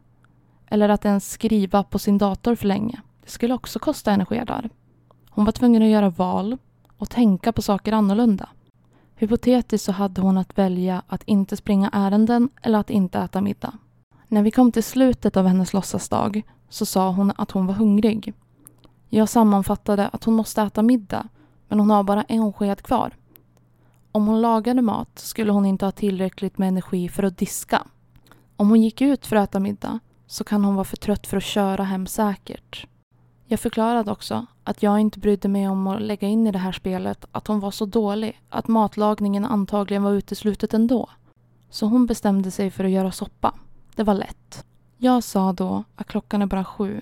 eller 0.67 0.89
att 0.89 1.05
ens 1.05 1.31
skriva 1.31 1.83
på 1.83 1.99
sin 1.99 2.19
dator 2.19 2.55
för 2.55 2.67
länge. 2.67 3.01
Det 3.25 3.31
skulle 3.31 3.55
också 3.55 3.79
kosta 3.79 4.11
henne 4.11 4.25
skedar. 4.25 4.71
Hon 5.31 5.45
var 5.45 5.53
tvungen 5.53 5.83
att 5.83 5.89
göra 5.89 6.11
val 6.11 6.57
och 6.97 7.11
tänka 7.11 7.53
på 7.53 7.63
saker 7.63 7.93
annorlunda. 7.93 8.49
Hypotetiskt 9.15 9.85
så 9.85 9.93
hade 9.93 10.21
hon 10.21 10.39
att 10.39 10.59
välja 10.59 11.03
att 11.07 11.23
inte 11.25 11.57
springa 11.57 11.91
ärenden 11.93 12.49
eller 12.63 12.79
att 12.79 12.91
inte 12.91 13.19
äta 13.19 13.41
middag. 13.41 13.79
När 14.29 14.43
vi 14.43 14.51
kom 14.51 14.73
till 14.73 14.85
slutet 14.85 15.37
av 15.37 15.47
hennes 15.47 15.73
låtsasdag 15.73 16.43
så 16.69 16.87
sa 16.87 17.11
hon 17.11 17.33
att 17.37 17.51
hon 17.51 17.67
var 17.67 17.75
hungrig. 17.75 18.35
Jag 19.13 19.29
sammanfattade 19.29 20.09
att 20.09 20.25
hon 20.25 20.35
måste 20.35 20.63
äta 20.63 20.83
middag 20.83 21.29
men 21.69 21.81
hon 21.81 21.91
har 21.91 22.03
bara 22.03 22.23
en 22.23 22.53
sked 22.53 22.83
kvar. 22.83 23.17
Om 24.13 24.27
hon 24.27 24.41
lagade 24.41 24.83
mat 24.83 25.19
skulle 25.19 25.53
hon 25.53 25.67
inte 25.67 25.85
ha 25.85 25.93
tillräckligt 25.93 26.59
med 26.59 26.69
energi 26.69 27.09
för 27.09 27.23
att 27.23 27.39
diska. 27.39 27.87
Om 28.57 28.69
hon 28.69 28.83
gick 28.83 29.01
ut 29.01 29.27
för 29.27 29.37
att 29.37 29.51
äta 29.51 29.61
middag 29.61 29.99
så 30.27 30.45
kan 30.45 30.65
hon 30.65 30.75
vara 30.75 30.85
för 30.85 30.97
trött 30.97 31.27
för 31.27 31.37
att 31.37 31.43
köra 31.43 31.85
hem 31.85 32.07
säkert. 32.07 32.87
Jag 33.47 33.61
förklarade 33.61 34.13
också 34.13 34.47
att 34.65 34.83
jag 34.83 35.01
inte 35.01 35.19
brydde 35.19 35.49
mig 35.49 35.69
om 35.69 35.87
att 35.87 36.03
lägga 36.03 36.29
in 36.29 36.47
i 36.47 36.53
det 36.53 36.59
här 36.59 36.73
spelet 36.73 37.25
att 37.33 37.47
hon 37.47 37.61
var 37.61 37.71
så 37.71 37.87
dålig 37.87 38.41
att 38.49 38.69
matlagningen 38.69 39.45
antagligen 39.45 40.03
var 40.03 40.13
uteslutet 40.13 40.75
ändå. 40.75 41.09
Så 41.71 41.87
hon 41.87 42.07
bestämde 42.07 42.51
sig 42.51 42.71
för 42.71 42.85
att 42.85 42.91
göra 42.91 43.13
soppa. 43.13 43.55
Det 43.95 44.03
var 44.03 44.15
lätt. 44.15 44.65
Jag 44.99 45.25
sa 45.25 45.53
då 45.53 45.85
att 45.97 46.07
klockan 46.07 46.43
är 46.43 46.47
bara 46.47 46.65
sju. 46.65 47.01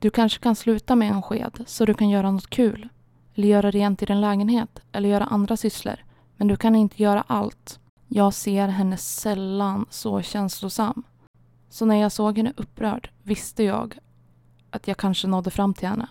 Du 0.00 0.10
kanske 0.10 0.40
kan 0.40 0.56
sluta 0.56 0.96
med 0.96 1.10
en 1.10 1.22
sked 1.22 1.64
så 1.66 1.84
du 1.84 1.94
kan 1.94 2.08
göra 2.08 2.30
något 2.30 2.50
kul. 2.50 2.88
Eller 3.34 3.48
göra 3.48 3.70
rent 3.70 4.02
i 4.02 4.06
din 4.06 4.20
lägenhet 4.20 4.80
eller 4.92 5.08
göra 5.08 5.24
andra 5.24 5.56
sysslor. 5.56 5.96
Men 6.36 6.48
du 6.48 6.56
kan 6.56 6.74
inte 6.74 7.02
göra 7.02 7.24
allt. 7.26 7.80
Jag 8.08 8.34
ser 8.34 8.68
henne 8.68 8.96
sällan 8.96 9.86
så 9.90 10.22
känslosam. 10.22 11.02
Så 11.68 11.84
när 11.84 11.96
jag 11.96 12.12
såg 12.12 12.36
henne 12.36 12.52
upprörd 12.56 13.10
visste 13.22 13.62
jag 13.62 13.98
att 14.70 14.88
jag 14.88 14.96
kanske 14.96 15.26
nådde 15.26 15.50
fram 15.50 15.74
till 15.74 15.88
henne. 15.88 16.08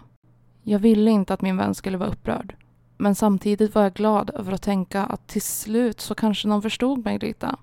Jag 0.64 0.80
ville 0.80 1.12
inte 1.12 1.34
att 1.34 1.42
min 1.42 1.58
vän 1.58 1.76
skulle 1.76 1.98
vara 1.98 2.10
upprörd. 2.10 2.56
Men 2.98 3.16
samtidigt 3.16 3.76
var 3.76 3.84
jag 3.84 3.94
glad 3.94 4.30
över 4.30 4.52
att 4.54 4.62
tänka 4.62 5.04
att 5.04 5.28
till 5.28 5.42
slut 5.42 6.02
så 6.02 6.16
kanske 6.16 6.48
någon 6.48 6.62
förstod 6.62 7.06
mig 7.06 7.20
lite. 7.20 7.56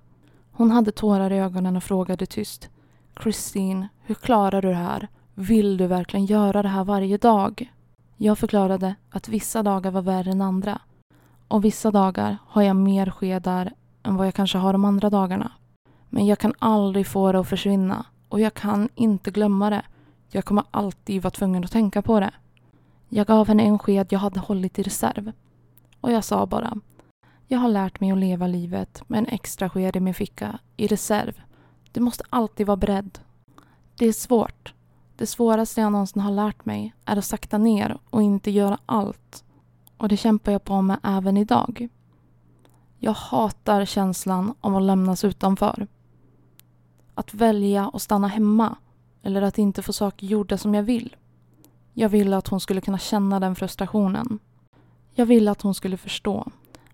Hon 0.53 0.71
hade 0.71 0.93
tårar 0.93 1.31
i 1.33 1.39
ögonen 1.39 1.77
och 1.77 1.83
frågade 1.83 2.27
tyst. 2.27 2.69
Christine, 3.23 3.89
hur 4.03 4.15
klarar 4.15 4.63
du 4.63 4.69
det 4.69 4.75
här? 4.75 5.09
Vill 5.35 5.77
du 5.77 5.87
verkligen 5.87 6.27
göra 6.27 6.63
det 6.63 6.69
här 6.69 6.85
varje 6.85 7.17
dag? 7.17 7.73
Jag 8.17 8.39
förklarade 8.39 8.95
att 9.11 9.29
vissa 9.29 9.63
dagar 9.63 9.91
var 9.91 10.03
värre 10.03 10.31
än 10.31 10.41
andra. 10.41 10.81
Och 11.49 11.65
vissa 11.65 11.91
dagar 11.91 12.39
har 12.47 12.63
jag 12.63 12.77
mer 12.77 13.11
skedar 13.11 13.73
än 14.03 14.17
vad 14.17 14.27
jag 14.27 14.35
kanske 14.35 14.59
har 14.59 14.73
de 14.73 14.85
andra 14.85 15.11
dagarna. 15.11 15.53
Men 16.09 16.27
jag 16.27 16.39
kan 16.39 16.55
aldrig 16.59 17.07
få 17.07 17.33
det 17.33 17.41
att 17.41 17.49
försvinna 17.49 18.07
och 18.29 18.41
jag 18.41 18.55
kan 18.55 18.89
inte 18.95 19.31
glömma 19.31 19.71
det. 19.71 19.83
Jag 20.31 20.45
kommer 20.45 20.65
alltid 20.71 21.23
vara 21.23 21.31
tvungen 21.31 21.65
att 21.65 21.73
tänka 21.73 22.03
på 22.03 22.21
det. 22.21 22.31
Jag 23.09 23.27
gav 23.27 23.49
henne 23.49 23.63
en 23.63 23.79
sked 23.79 24.07
jag 24.11 24.19
hade 24.19 24.41
hållit 24.41 24.79
i 24.79 24.83
reserv. 24.83 25.33
Och 26.01 26.13
jag 26.13 26.25
sa 26.25 26.47
bara 26.47 26.75
jag 27.49 27.59
har 27.59 27.69
lärt 27.69 28.01
mig 28.01 28.11
att 28.11 28.19
leva 28.19 28.47
livet 28.47 29.03
med 29.07 29.19
en 29.19 29.27
extra 29.27 29.71
sked 29.71 29.97
i 29.97 30.01
min 30.01 30.15
ficka, 30.15 30.59
i 30.77 30.87
reserv. 30.87 31.41
Du 31.93 32.01
måste 32.01 32.25
alltid 32.31 32.67
vara 32.67 32.77
beredd. 32.77 33.19
Det 33.99 34.07
är 34.07 34.13
svårt. 34.13 34.74
Det 35.17 35.27
svåraste 35.27 35.81
jag 35.81 35.93
någonsin 35.93 36.23
har 36.23 36.33
lärt 36.33 36.65
mig 36.65 36.95
är 37.05 37.17
att 37.17 37.25
sakta 37.25 37.59
ner 37.59 37.99
och 38.11 38.23
inte 38.23 38.51
göra 38.51 38.79
allt. 38.87 39.45
Och 39.97 40.09
det 40.09 40.17
kämpar 40.17 40.53
jag 40.53 40.65
på 40.65 40.83
med 40.83 40.99
även 41.03 41.37
idag. 41.37 41.89
Jag 42.99 43.13
hatar 43.13 43.85
känslan 43.85 44.55
av 44.61 44.77
att 44.77 44.83
lämnas 44.83 45.25
utanför. 45.25 45.87
Att 47.15 47.35
välja 47.35 47.91
att 47.95 48.03
stanna 48.03 48.29
hemma 48.29 48.77
eller 49.23 49.43
att 49.43 49.59
inte 49.59 49.83
få 49.83 49.93
saker 49.93 50.27
gjorda 50.27 50.59
som 50.59 50.75
jag 50.75 50.83
vill. 50.83 51.17
Jag 51.93 52.09
ville 52.09 52.37
att 52.37 52.49
hon 52.49 52.61
skulle 52.61 52.81
kunna 52.81 52.99
känna 52.99 53.41
den 53.41 53.55
frustrationen. 53.55 54.39
Jag 55.15 55.27
ville 55.27 55.51
att 55.51 55.63
hon 55.63 55.75
skulle 55.75 55.97
förstå 55.97 56.51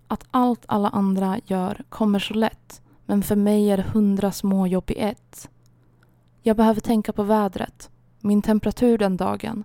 att 0.07 0.25
allt 0.31 0.65
alla 0.67 0.89
andra 0.89 1.39
gör 1.45 1.83
kommer 1.89 2.19
så 2.19 2.33
lätt 2.33 2.81
men 3.05 3.23
för 3.23 3.35
mig 3.35 3.69
är 3.69 3.77
det 3.77 3.83
hundra 3.83 4.31
små 4.31 4.67
jobb 4.67 4.91
i 4.91 4.99
ett. 4.99 5.49
Jag 6.41 6.57
behöver 6.57 6.81
tänka 6.81 7.13
på 7.13 7.23
vädret, 7.23 7.90
min 8.23 8.41
temperatur 8.41 8.97
den 8.97 9.17
dagen 9.17 9.63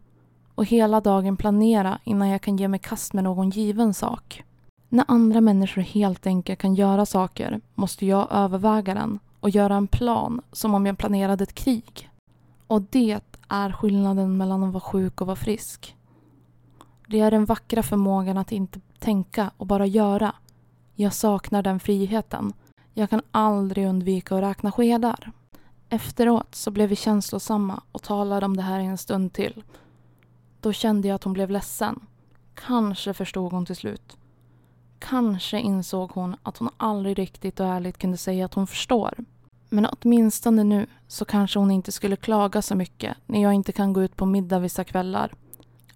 och 0.55 0.65
hela 0.65 1.01
dagen 1.01 1.37
planera 1.37 1.99
innan 2.05 2.29
jag 2.29 2.43
kan 2.43 2.57
ge 2.57 2.69
mig 2.69 2.81
kast 2.81 3.13
med 3.13 3.25
någon 3.25 3.51
given 3.51 3.95
sak. 3.95 4.43
När 4.89 5.05
andra 5.09 5.41
människor 5.41 5.83
helt 5.83 6.27
enkelt 6.27 6.59
kan 6.59 6.75
göra 6.75 7.07
saker 7.07 7.61
måste 7.75 8.07
jag 8.07 8.29
överväga 8.31 8.95
den 8.95 9.19
och 9.41 9.51
göra 9.51 9.75
en 9.75 9.87
plan 9.87 10.41
som 10.53 10.75
om 10.75 10.87
jag 10.87 10.99
planerade 10.99 11.45
ett 11.45 11.55
krig. 11.55 12.11
Och 12.67 12.83
det 12.83 13.21
är 13.49 13.73
skillnaden 13.73 14.37
mellan 14.37 14.63
att 14.65 14.73
vara 14.73 14.81
sjuk 14.81 15.21
och 15.21 15.27
vara 15.27 15.37
frisk. 15.37 15.97
Det 17.07 17.21
är 17.21 17.31
den 17.31 17.45
vackra 17.45 17.83
förmågan 17.83 18.39
att 18.39 18.53
inte 18.53 18.81
tänka 18.99 19.51
och 19.57 19.67
bara 19.67 19.87
göra. 19.87 20.35
Jag 20.95 21.15
saknar 21.15 21.63
den 21.63 21.81
friheten. 21.81 22.53
Jag 22.95 23.11
kan 23.11 23.23
aldrig 23.31 23.87
undvika 23.87 24.37
att 24.37 24.43
räkna 24.43 24.73
skedar. 24.73 25.33
Efteråt 25.89 26.55
så 26.55 26.71
blev 26.71 26.89
vi 26.89 26.97
känslosamma 26.97 27.83
och 27.93 28.03
talade 28.03 28.47
om 28.47 28.57
det 28.57 28.63
här 28.63 28.81
i 28.81 28.85
en 28.85 28.99
stund 28.99 29.33
till. 29.33 29.63
Då 30.61 30.73
kände 30.73 31.09
jag 31.09 31.15
att 31.15 31.25
hon 31.25 31.33
blev 31.33 31.51
ledsen. 31.51 32.01
Kanske 32.55 33.15
förstod 33.15 33.53
hon 33.53 33.67
till 33.67 33.77
slut. 33.77 34.17
Kanske 34.99 35.61
insåg 35.61 36.11
hon 36.13 36.37
att 36.43 36.59
hon 36.59 36.71
aldrig 36.77 37.19
riktigt 37.19 37.61
och 37.61 37.67
ärligt 37.67 37.99
kunde 37.99 38.17
säga 38.17 38.45
att 38.45 38.55
hon 38.55 38.67
förstår. 38.67 39.15
Men 39.69 39.87
åtminstone 39.87 40.65
nu 40.65 40.87
så 41.09 41.25
kanske 41.25 41.59
hon 41.59 41.71
inte 41.71 41.93
skulle 41.93 42.17
klaga 42.17 42.63
så 42.63 42.75
mycket 42.75 43.17
när 43.27 43.43
jag 43.43 43.53
inte 43.53 43.73
kan 43.73 43.93
gå 43.93 44.03
ut 44.03 44.17
på 44.17 44.27
middag 44.27 44.59
vissa 44.59 44.85
kvällar. 44.85 45.33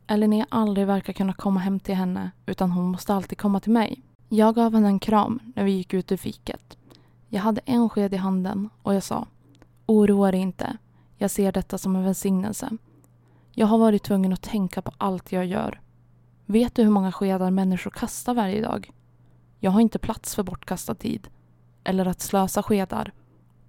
Eller 0.06 0.28
när 0.28 0.38
jag 0.38 0.47
aldrig 0.50 0.87
verkar 0.87 1.12
kunna 1.12 1.32
komma 1.32 1.61
hem 1.61 1.80
till 1.80 1.94
henne 1.94 2.30
utan 2.47 2.70
hon 2.70 2.85
måste 2.85 3.14
alltid 3.14 3.38
komma 3.38 3.61
till 3.61 3.73
mig. 3.73 4.02
Jag 4.28 4.54
gav 4.54 4.75
henne 4.75 4.88
en 4.88 4.99
kram 4.99 5.40
när 5.54 5.64
vi 5.64 5.70
gick 5.70 5.94
ut 5.94 6.12
ur 6.12 6.16
fiket. 6.16 6.76
Jag 7.28 7.40
hade 7.40 7.61
en 7.64 7.88
sked 7.88 8.14
i 8.14 8.16
handen 8.16 8.70
och 8.82 8.94
jag 8.94 9.02
sa 9.02 9.26
Oroa 9.90 10.30
dig 10.30 10.40
inte. 10.40 10.76
Jag 11.16 11.30
ser 11.30 11.52
detta 11.52 11.78
som 11.78 11.97
en 11.97 12.04
välsignelse. 12.04 12.70
Jag 13.54 13.66
har 13.66 13.78
varit 13.78 14.02
tvungen 14.02 14.32
att 14.32 14.42
tänka 14.42 14.82
på 14.82 14.92
allt 14.99 15.32
jag 15.32 15.47
gör. 15.47 15.80
Vet 16.47 16.75
du 16.75 16.82
hur 16.82 16.90
många 16.90 17.12
skedar 17.12 17.50
människor 17.50 17.90
kastar 17.90 18.35
varje 18.35 18.62
dag? 18.62 18.90
Jag 19.59 19.70
har 19.70 19.80
inte 19.80 19.99
plats 19.99 20.35
för 20.35 20.42
bortkastad 20.42 20.94
tid. 20.94 21.28
Eller 21.85 22.06
att 22.06 22.20
slösa 22.20 22.62
skedar. 22.62 23.12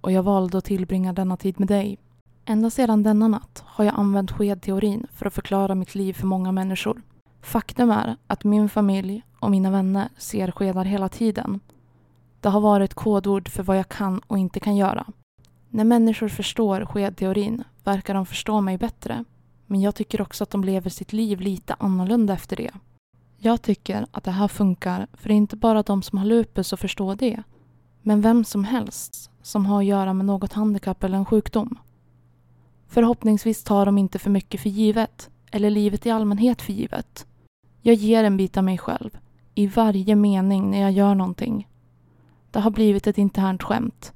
Och 0.00 0.12
jag 0.12 0.22
valde 0.22 0.58
att 0.58 0.64
tillbringa 0.64 1.12
denna 1.12 1.36
tid 1.36 1.60
med 1.60 1.68
dig. 1.68 1.98
Ända 2.44 2.70
sedan 2.70 3.02
denna 3.02 3.28
natt 3.28 3.64
har 3.66 3.84
jag 3.84 3.94
använt 3.94 4.32
skedteorin 4.32 5.06
för 5.12 5.26
att 5.26 5.34
förklara 5.34 5.74
mitt 5.74 5.94
liv 5.94 6.12
för 6.12 6.26
många 6.26 6.52
människor. 6.52 7.02
Faktum 7.40 7.90
är 7.90 8.16
att 8.26 8.44
min 8.44 8.68
familj 8.68 9.22
och 9.40 9.50
mina 9.50 9.70
vänner 9.70 10.08
ser 10.16 10.50
skedar 10.50 10.84
hela 10.84 11.08
tiden. 11.08 11.60
Det 12.40 12.48
har 12.48 12.60
varit 12.60 12.94
kodord 12.94 13.48
för 13.48 13.62
vad 13.62 13.78
jag 13.78 13.88
kan 13.88 14.18
och 14.18 14.38
inte 14.38 14.60
kan 14.60 14.76
göra. 14.76 15.06
När 15.74 15.84
människor 15.84 16.28
förstår 16.28 16.84
skedteorin 16.84 17.64
verkar 17.84 18.14
de 18.14 18.26
förstå 18.26 18.60
mig 18.60 18.78
bättre. 18.78 19.24
Men 19.66 19.80
jag 19.80 19.94
tycker 19.94 20.20
också 20.22 20.44
att 20.44 20.50
de 20.50 20.64
lever 20.64 20.90
sitt 20.90 21.12
liv 21.12 21.40
lite 21.40 21.74
annorlunda 21.78 22.34
efter 22.34 22.56
det. 22.56 22.70
Jag 23.38 23.62
tycker 23.62 24.06
att 24.10 24.24
det 24.24 24.30
här 24.30 24.48
funkar 24.48 25.06
för 25.12 25.28
det 25.28 25.34
är 25.34 25.36
inte 25.36 25.56
bara 25.56 25.82
de 25.82 26.02
som 26.02 26.18
har 26.18 26.26
lupus 26.26 26.72
och 26.72 26.80
förstår 26.80 27.16
det. 27.16 27.42
Men 28.02 28.20
vem 28.20 28.44
som 28.44 28.64
helst 28.64 29.30
som 29.42 29.66
har 29.66 29.78
att 29.78 29.84
göra 29.84 30.12
med 30.12 30.26
något 30.26 30.52
handikapp 30.52 31.04
eller 31.04 31.18
en 31.18 31.24
sjukdom. 31.24 31.78
Förhoppningsvis 32.88 33.64
tar 33.64 33.86
de 33.86 33.98
inte 33.98 34.18
för 34.18 34.30
mycket 34.30 34.60
för 34.60 34.70
givet, 34.70 35.30
eller 35.50 35.70
livet 35.70 36.06
i 36.06 36.10
allmänhet 36.10 36.62
för 36.62 36.72
givet. 36.72 37.26
Jag 37.80 37.94
ger 37.94 38.24
en 38.24 38.36
bit 38.36 38.56
av 38.56 38.64
mig 38.64 38.78
själv, 38.78 39.18
i 39.54 39.66
varje 39.66 40.16
mening 40.16 40.70
när 40.70 40.80
jag 40.80 40.92
gör 40.92 41.14
någonting. 41.14 41.68
Det 42.50 42.60
har 42.60 42.70
blivit 42.70 43.06
ett 43.06 43.18
internt 43.18 43.62
skämt. 43.62 44.12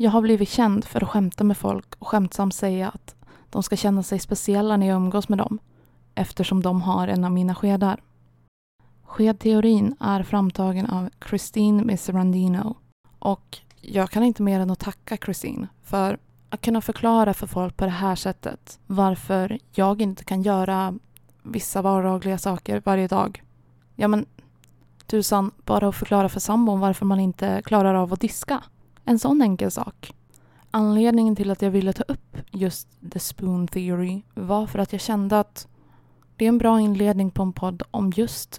Jag 0.00 0.10
har 0.10 0.22
blivit 0.22 0.48
känd 0.48 0.84
för 0.84 1.04
att 1.04 1.10
skämta 1.10 1.44
med 1.44 1.56
folk 1.56 1.94
och 1.98 2.08
skämtsamt 2.08 2.54
säga 2.54 2.88
att 2.88 3.14
de 3.50 3.62
ska 3.62 3.76
känna 3.76 4.02
sig 4.02 4.18
speciella 4.18 4.76
när 4.76 4.86
jag 4.86 4.96
umgås 4.96 5.28
med 5.28 5.38
dem, 5.38 5.58
eftersom 6.14 6.62
de 6.62 6.82
har 6.82 7.08
en 7.08 7.24
av 7.24 7.32
mina 7.32 7.54
skedar. 7.54 8.00
Skedteorin 9.02 9.96
är 10.00 10.22
framtagen 10.22 10.86
av 10.86 11.10
Christine 11.28 11.84
Miserandino 11.84 12.76
och 13.18 13.58
jag 13.80 14.10
kan 14.10 14.22
inte 14.22 14.42
mer 14.42 14.60
än 14.60 14.70
att 14.70 14.78
tacka 14.78 15.16
Christine 15.16 15.68
för 15.82 16.18
att 16.50 16.60
kunna 16.60 16.80
förklara 16.80 17.34
för 17.34 17.46
folk 17.46 17.76
på 17.76 17.84
det 17.84 17.90
här 17.90 18.16
sättet 18.16 18.78
varför 18.86 19.58
jag 19.72 20.02
inte 20.02 20.24
kan 20.24 20.42
göra 20.42 20.94
vissa 21.42 21.82
vardagliga 21.82 22.38
saker 22.38 22.82
varje 22.84 23.08
dag. 23.08 23.42
Ja 23.94 24.08
men 24.08 24.26
tusan, 25.06 25.50
bara 25.64 25.88
att 25.88 25.96
förklara 25.96 26.28
för 26.28 26.40
sambon 26.40 26.80
varför 26.80 27.06
man 27.06 27.20
inte 27.20 27.62
klarar 27.64 27.94
av 27.94 28.12
att 28.12 28.20
diska. 28.20 28.62
En 29.08 29.18
sån 29.18 29.42
enkel 29.42 29.70
sak. 29.70 30.14
Anledningen 30.70 31.36
till 31.36 31.50
att 31.50 31.62
jag 31.62 31.70
ville 31.70 31.92
ta 31.92 32.02
upp 32.08 32.36
just 32.50 32.88
the 33.12 33.18
spoon 33.18 33.68
theory 33.68 34.22
var 34.34 34.66
för 34.66 34.78
att 34.78 34.92
jag 34.92 35.00
kände 35.00 35.40
att 35.40 35.68
det 36.36 36.44
är 36.44 36.48
en 36.48 36.58
bra 36.58 36.80
inledning 36.80 37.30
på 37.30 37.42
en 37.42 37.52
podd 37.52 37.82
om 37.90 38.12
just, 38.16 38.58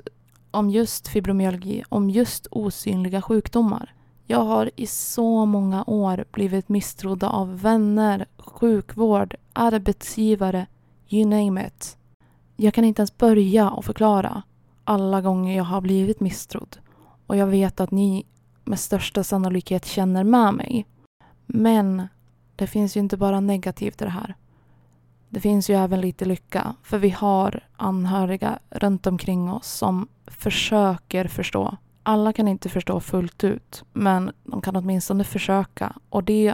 om 0.51 0.69
just 0.69 1.07
fibromyalgi, 1.07 1.83
om 1.89 2.09
just 2.09 2.47
osynliga 2.51 3.21
sjukdomar. 3.21 3.93
Jag 4.25 4.39
har 4.39 4.71
i 4.75 4.87
så 4.87 5.45
många 5.45 5.83
år 5.87 6.25
blivit 6.31 6.69
misstrodd 6.69 7.23
av 7.23 7.61
vänner, 7.61 8.25
sjukvård, 8.37 9.35
arbetsgivare, 9.53 10.67
you 11.09 11.29
name 11.29 11.67
it. 11.67 11.97
Jag 12.55 12.73
kan 12.73 12.83
inte 12.83 13.01
ens 13.01 13.17
börja 13.17 13.69
och 13.69 13.85
förklara 13.85 14.43
alla 14.83 15.21
gånger 15.21 15.57
jag 15.57 15.63
har 15.63 15.81
blivit 15.81 16.19
misstrodd. 16.19 16.77
Och 17.27 17.37
jag 17.37 17.47
vet 17.47 17.79
att 17.79 17.91
ni 17.91 18.25
med 18.69 18.79
största 18.79 19.23
sannolikhet 19.23 19.85
känner 19.85 20.23
med 20.23 20.53
mig. 20.53 20.85
Men 21.45 22.07
det 22.55 22.67
finns 22.67 22.97
ju 22.97 22.99
inte 22.99 23.17
bara 23.17 23.39
negativt 23.39 24.01
i 24.01 24.05
det 24.05 24.11
här. 24.11 24.35
Det 25.29 25.39
finns 25.39 25.69
ju 25.69 25.75
även 25.75 26.01
lite 26.01 26.25
lycka, 26.25 26.75
för 26.83 26.97
vi 26.97 27.09
har 27.09 27.63
anhöriga 27.77 28.59
runt 28.69 29.07
omkring 29.07 29.51
oss 29.51 29.67
som 29.67 30.07
försöker 30.27 31.27
förstå 31.27 31.77
Alla 32.03 32.33
kan 32.33 32.47
inte 32.47 32.69
förstå 32.69 32.99
fullt 32.99 33.43
ut, 33.43 33.83
men 33.93 34.31
de 34.43 34.61
kan 34.61 34.75
åtminstone 34.75 35.23
försöka 35.23 35.95
och 36.09 36.23
det 36.23 36.53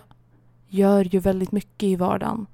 gör 0.67 1.03
ju 1.03 1.19
väldigt 1.19 1.51
mycket 1.51 1.83
i 1.83 1.95
vardagen. 1.95 2.45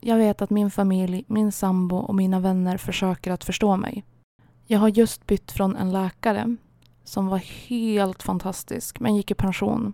Jag 0.00 0.16
vet 0.16 0.42
att 0.42 0.50
min 0.50 0.70
familj, 0.70 1.24
min 1.26 1.52
sambo 1.52 1.96
och 1.96 2.14
mina 2.14 2.40
vänner 2.40 2.76
försöker 2.76 3.32
att 3.32 3.44
förstå 3.44 3.76
mig. 3.76 4.04
Jag 4.66 4.78
har 4.78 4.88
just 4.88 5.26
bytt 5.26 5.52
från 5.52 5.76
en 5.76 5.92
läkare 5.92 6.56
som 7.10 7.26
var 7.26 7.38
helt 7.38 8.22
fantastisk 8.22 9.00
men 9.00 9.16
gick 9.16 9.30
i 9.30 9.34
pension 9.34 9.92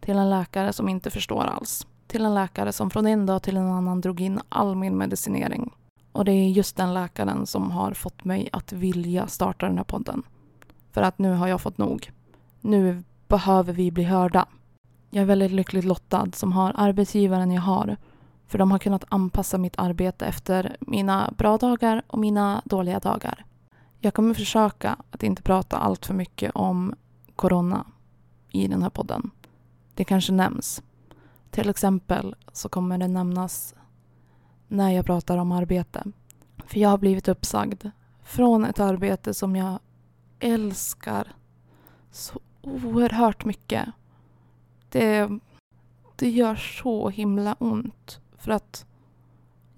till 0.00 0.16
en 0.16 0.30
läkare 0.30 0.72
som 0.72 0.88
inte 0.88 1.10
förstår 1.10 1.44
alls. 1.44 1.86
Till 2.06 2.24
en 2.24 2.34
läkare 2.34 2.72
som 2.72 2.90
från 2.90 3.06
en 3.06 3.26
dag 3.26 3.42
till 3.42 3.56
en 3.56 3.70
annan 3.70 4.00
drog 4.00 4.20
in 4.20 4.40
all 4.48 4.76
min 4.76 4.98
medicinering. 4.98 5.72
Och 6.12 6.24
det 6.24 6.32
är 6.32 6.48
just 6.48 6.76
den 6.76 6.94
läkaren 6.94 7.46
som 7.46 7.70
har 7.70 7.92
fått 7.92 8.24
mig 8.24 8.48
att 8.52 8.72
vilja 8.72 9.26
starta 9.26 9.66
den 9.66 9.76
här 9.76 9.84
podden. 9.84 10.22
För 10.92 11.02
att 11.02 11.18
nu 11.18 11.32
har 11.32 11.48
jag 11.48 11.60
fått 11.60 11.78
nog. 11.78 12.12
Nu 12.60 13.02
behöver 13.28 13.72
vi 13.72 13.90
bli 13.90 14.04
hörda. 14.04 14.46
Jag 15.10 15.22
är 15.22 15.26
väldigt 15.26 15.52
lyckligt 15.52 15.84
lottad 15.84 16.28
som 16.32 16.52
har 16.52 16.72
arbetsgivaren 16.76 17.50
jag 17.50 17.62
har. 17.62 17.96
För 18.46 18.58
de 18.58 18.70
har 18.70 18.78
kunnat 18.78 19.04
anpassa 19.08 19.58
mitt 19.58 19.78
arbete 19.78 20.26
efter 20.26 20.76
mina 20.80 21.32
bra 21.38 21.56
dagar 21.56 22.02
och 22.06 22.18
mina 22.18 22.62
dåliga 22.64 22.98
dagar. 22.98 23.44
Jag 24.02 24.14
kommer 24.14 24.34
försöka 24.34 24.96
att 25.10 25.22
inte 25.22 25.42
prata 25.42 25.78
allt 25.78 26.06
för 26.06 26.14
mycket 26.14 26.50
om 26.54 26.94
corona 27.36 27.86
i 28.50 28.68
den 28.68 28.82
här 28.82 28.90
podden. 28.90 29.30
Det 29.94 30.04
kanske 30.04 30.32
nämns. 30.32 30.82
Till 31.50 31.68
exempel 31.68 32.36
så 32.52 32.68
kommer 32.68 32.98
det 32.98 33.08
nämnas 33.08 33.74
när 34.68 34.90
jag 34.90 35.06
pratar 35.06 35.38
om 35.38 35.52
arbete. 35.52 36.04
För 36.66 36.78
jag 36.78 36.88
har 36.88 36.98
blivit 36.98 37.28
uppsagd 37.28 37.86
från 38.22 38.64
ett 38.64 38.80
arbete 38.80 39.34
som 39.34 39.56
jag 39.56 39.78
älskar 40.38 41.32
så 42.10 42.40
oerhört 42.62 43.44
mycket. 43.44 43.88
Det, 44.88 45.28
det 46.16 46.30
gör 46.30 46.54
så 46.56 47.08
himla 47.08 47.56
ont. 47.58 48.20
För 48.38 48.52
att 48.52 48.86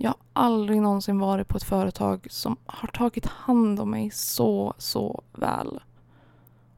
jag 0.03 0.11
har 0.11 0.17
aldrig 0.33 0.83
någonsin 0.83 1.19
varit 1.19 1.49
på 1.49 1.57
ett 1.57 1.63
företag 1.63 2.27
som 2.31 2.57
har 2.67 2.89
tagit 2.89 3.27
hand 3.27 3.81
om 3.81 3.91
mig 3.91 4.11
så, 4.11 4.75
så 4.79 5.23
väl. 5.33 5.81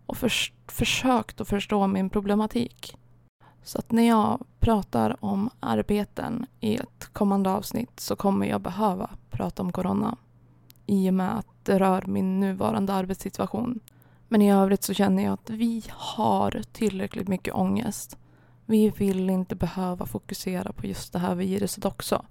Och 0.07 0.17
för, 0.17 0.33
försökt 0.67 1.41
att 1.41 1.49
förstå 1.49 1.87
min 1.87 2.11
problematik. 2.11 2.97
Så 3.63 3.79
att 3.79 3.93
när 3.93 4.09
jag 4.09 4.45
pratar 4.61 5.17
om 5.25 5.51
arbeten 5.61 6.47
i 6.61 6.75
ett 6.75 7.09
kommande 7.13 7.51
avsnitt 7.51 8.01
så 8.01 8.17
kommer 8.17 8.47
jag 8.47 8.61
behöva 8.61 9.11
prata 9.31 9.63
om 9.63 9.73
corona. 9.73 10.17
I 10.87 11.11
och 11.11 11.15
med 11.15 11.39
att 11.39 11.47
det 11.63 11.79
rör 11.79 12.05
min 12.07 12.41
nuvarande 12.41 12.93
arbetssituation. 12.93 13.81
Men 14.29 14.43
i 14.43 14.53
övrigt 14.53 14.83
så 14.83 14.95
känner 14.95 15.25
jag 15.25 15.33
att 15.33 15.51
vi 15.51 15.83
har 15.89 16.63
tillräckligt 16.73 17.29
mycket 17.29 17.55
ångest. 17.55 18.19
Vi 18.67 18.91
vill 18.91 19.31
inte 19.31 19.55
behöva 19.55 20.07
fokusera 20.07 20.73
på 20.73 20.87
just 20.87 21.13
det 21.13 21.19
här 21.19 21.35
viruset 21.35 21.85
också. 21.85 22.25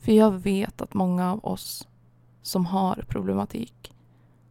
För 0.00 0.12
jag 0.12 0.30
vet 0.30 0.80
att 0.80 0.94
många 0.94 1.32
av 1.32 1.44
oss 1.44 1.88
som 2.42 2.66
har 2.66 3.04
problematik 3.08 3.92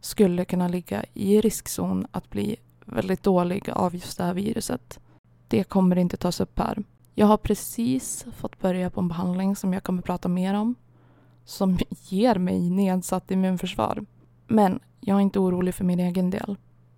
skulle 0.00 0.44
kunna 0.44 0.68
ligga 0.68 1.04
i 1.14 1.40
riskzon 1.40 2.06
att 2.10 2.30
bli 2.30 2.56
väldigt 2.84 3.22
dålig 3.22 3.70
av 3.70 3.94
just 3.94 4.18
det 4.18 4.24
här 4.24 4.34
viruset. 4.34 4.98
Det 5.48 5.64
kommer 5.64 5.96
inte 5.96 6.16
tas 6.16 6.40
upp 6.40 6.58
här. 6.58 6.82
Jag 7.14 7.26
har 7.26 7.36
precis 7.36 8.26
fått 8.36 8.60
börja 8.60 8.90
på 8.90 9.00
en 9.00 9.08
behandling 9.08 9.56
som 9.56 9.72
jag 9.72 9.82
kommer 9.82 10.02
prata 10.02 10.28
mer 10.28 10.54
om. 10.54 10.74
Som 11.44 11.78
ger 11.90 12.34
mig 12.34 12.70
nedsatt 12.70 13.30
immunförsvar. 13.30 14.04
Men 14.46 14.80
jag 15.00 15.16
är 15.16 15.20
inte 15.20 15.38
orolig 15.38 15.74
för 15.74 15.84
min 15.84 16.00
egen 16.00 16.30
del. 16.30 16.56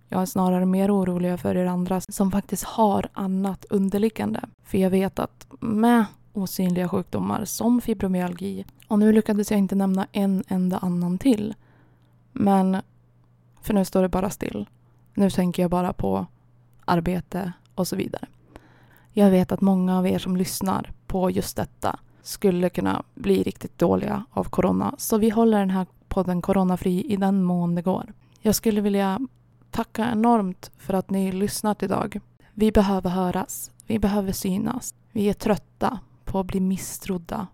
Jag 0.09 0.21
är 0.21 0.25
snarare 0.25 0.65
mer 0.65 0.95
orolig 0.95 1.39
för 1.39 1.57
er 1.57 1.65
andra 1.65 2.01
som 2.01 2.31
faktiskt 2.31 2.63
har 2.63 3.09
annat 3.13 3.65
underliggande. 3.69 4.41
För 4.63 4.77
jag 4.77 4.89
vet 4.89 5.19
att 5.19 5.47
med 5.59 6.05
osynliga 6.33 6.89
sjukdomar 6.89 7.45
som 7.45 7.81
fibromyalgi 7.81 8.65
och 8.87 8.99
nu 8.99 9.11
lyckades 9.11 9.51
jag 9.51 9.57
inte 9.57 9.75
nämna 9.75 10.07
en 10.11 10.43
enda 10.47 10.77
annan 10.77 11.17
till. 11.17 11.53
Men 12.31 12.77
för 13.61 13.73
nu 13.73 13.85
står 13.85 14.01
det 14.01 14.09
bara 14.09 14.29
still. 14.29 14.69
Nu 15.13 15.29
tänker 15.29 15.61
jag 15.61 15.71
bara 15.71 15.93
på 15.93 16.25
arbete 16.85 17.53
och 17.75 17.87
så 17.87 17.95
vidare. 17.95 18.27
Jag 19.13 19.31
vet 19.31 19.51
att 19.51 19.61
många 19.61 19.97
av 19.97 20.07
er 20.07 20.19
som 20.19 20.37
lyssnar 20.37 20.91
på 21.07 21.31
just 21.31 21.55
detta 21.55 21.99
skulle 22.21 22.69
kunna 22.69 23.03
bli 23.13 23.43
riktigt 23.43 23.77
dåliga 23.77 24.25
av 24.31 24.43
corona. 24.43 24.95
Så 24.97 25.17
vi 25.17 25.29
håller 25.29 25.59
den 25.59 25.69
här 25.69 25.85
podden 26.07 26.41
coronafri 26.41 27.05
i 27.13 27.15
den 27.15 27.43
mån 27.43 27.75
det 27.75 27.81
går. 27.81 28.13
Jag 28.41 28.55
skulle 28.55 28.81
vilja 28.81 29.19
tacka 29.71 30.11
enormt 30.11 30.71
för 30.77 30.93
att 30.93 31.09
ni 31.09 31.31
lyssnat 31.31 31.83
idag. 31.83 32.19
Vi 32.53 32.71
behöver 32.71 33.09
höras. 33.09 33.71
Vi 33.87 33.99
behöver 33.99 34.31
synas. 34.31 34.95
Vi 35.11 35.29
är 35.29 35.33
trötta 35.33 35.99
på 36.31 36.39
att 36.39 36.45
bli 36.45 36.59
misstrodda. 36.59 37.47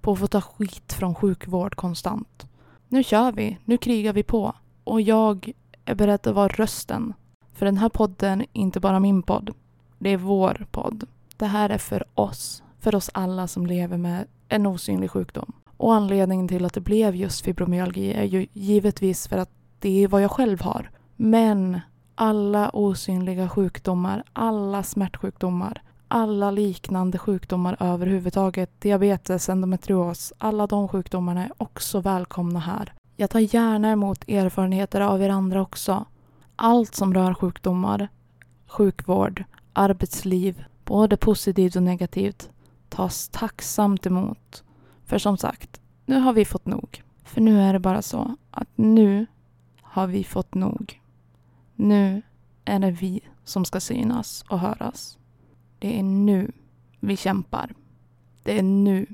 På 0.00 0.12
att 0.12 0.18
få 0.18 0.26
ta 0.26 0.40
skit 0.40 0.92
från 0.92 1.14
sjukvård 1.14 1.74
konstant. 1.76 2.46
Nu 2.88 3.02
kör 3.04 3.32
vi. 3.32 3.58
Nu 3.64 3.78
krigar 3.78 4.12
vi 4.12 4.22
på. 4.22 4.54
Och 4.84 5.00
jag 5.00 5.52
är 5.84 5.94
beredd 5.94 6.26
att 6.26 6.34
vara 6.34 6.48
rösten. 6.48 7.14
För 7.52 7.66
den 7.66 7.76
här 7.76 7.88
podden 7.88 8.40
är 8.40 8.46
inte 8.52 8.80
bara 8.80 9.00
min 9.00 9.22
podd. 9.22 9.50
Det 9.98 10.10
är 10.10 10.16
vår 10.16 10.66
podd. 10.70 11.04
Det 11.36 11.46
här 11.46 11.70
är 11.70 11.78
för 11.78 12.04
oss. 12.14 12.62
För 12.78 12.94
oss 12.94 13.10
alla 13.14 13.46
som 13.46 13.66
lever 13.66 13.96
med 13.96 14.26
en 14.48 14.66
osynlig 14.66 15.10
sjukdom. 15.10 15.52
Och 15.76 15.94
anledningen 15.94 16.48
till 16.48 16.64
att 16.64 16.74
det 16.74 16.80
blev 16.80 17.16
just 17.16 17.44
fibromyalgi 17.44 18.12
är 18.12 18.24
ju 18.24 18.46
givetvis 18.52 19.28
för 19.28 19.38
att 19.38 19.50
det 19.78 20.04
är 20.04 20.08
vad 20.08 20.22
jag 20.22 20.30
själv 20.30 20.60
har. 20.60 20.90
Men 21.16 21.80
alla 22.14 22.70
osynliga 22.70 23.48
sjukdomar, 23.48 24.24
alla 24.32 24.82
smärtsjukdomar, 24.82 25.82
alla 26.12 26.50
liknande 26.50 27.18
sjukdomar 27.18 27.76
överhuvudtaget, 27.80 28.80
diabetes, 28.80 29.48
endometrios, 29.48 30.32
alla 30.38 30.66
de 30.66 30.88
sjukdomarna 30.88 31.44
är 31.44 31.52
också 31.56 32.00
välkomna 32.00 32.60
här. 32.60 32.92
Jag 33.16 33.30
tar 33.30 33.54
gärna 33.54 33.90
emot 33.90 34.28
erfarenheter 34.28 35.00
av 35.00 35.22
er 35.22 35.28
andra 35.28 35.62
också. 35.62 36.04
Allt 36.56 36.94
som 36.94 37.14
rör 37.14 37.34
sjukdomar, 37.34 38.08
sjukvård, 38.66 39.44
arbetsliv, 39.72 40.64
både 40.84 41.16
positivt 41.16 41.76
och 41.76 41.82
negativt, 41.82 42.50
tas 42.88 43.28
tacksamt 43.28 44.06
emot. 44.06 44.64
För 45.04 45.18
som 45.18 45.36
sagt, 45.36 45.80
nu 46.06 46.20
har 46.20 46.32
vi 46.32 46.44
fått 46.44 46.66
nog. 46.66 47.02
För 47.24 47.40
nu 47.40 47.60
är 47.60 47.72
det 47.72 47.78
bara 47.78 48.02
så 48.02 48.36
att 48.50 48.68
nu 48.74 49.26
har 49.82 50.06
vi 50.06 50.24
fått 50.24 50.54
nog. 50.54 51.00
Nu 51.74 52.22
är 52.64 52.78
det 52.78 52.90
vi 52.90 53.20
som 53.44 53.64
ska 53.64 53.80
synas 53.80 54.44
och 54.48 54.58
höras. 54.58 55.18
Det 55.80 55.98
är 55.98 56.02
nu 56.02 56.52
vi 57.00 57.16
kämpar. 57.16 57.74
Det 58.42 58.58
är 58.58 58.62
nu 58.62 59.06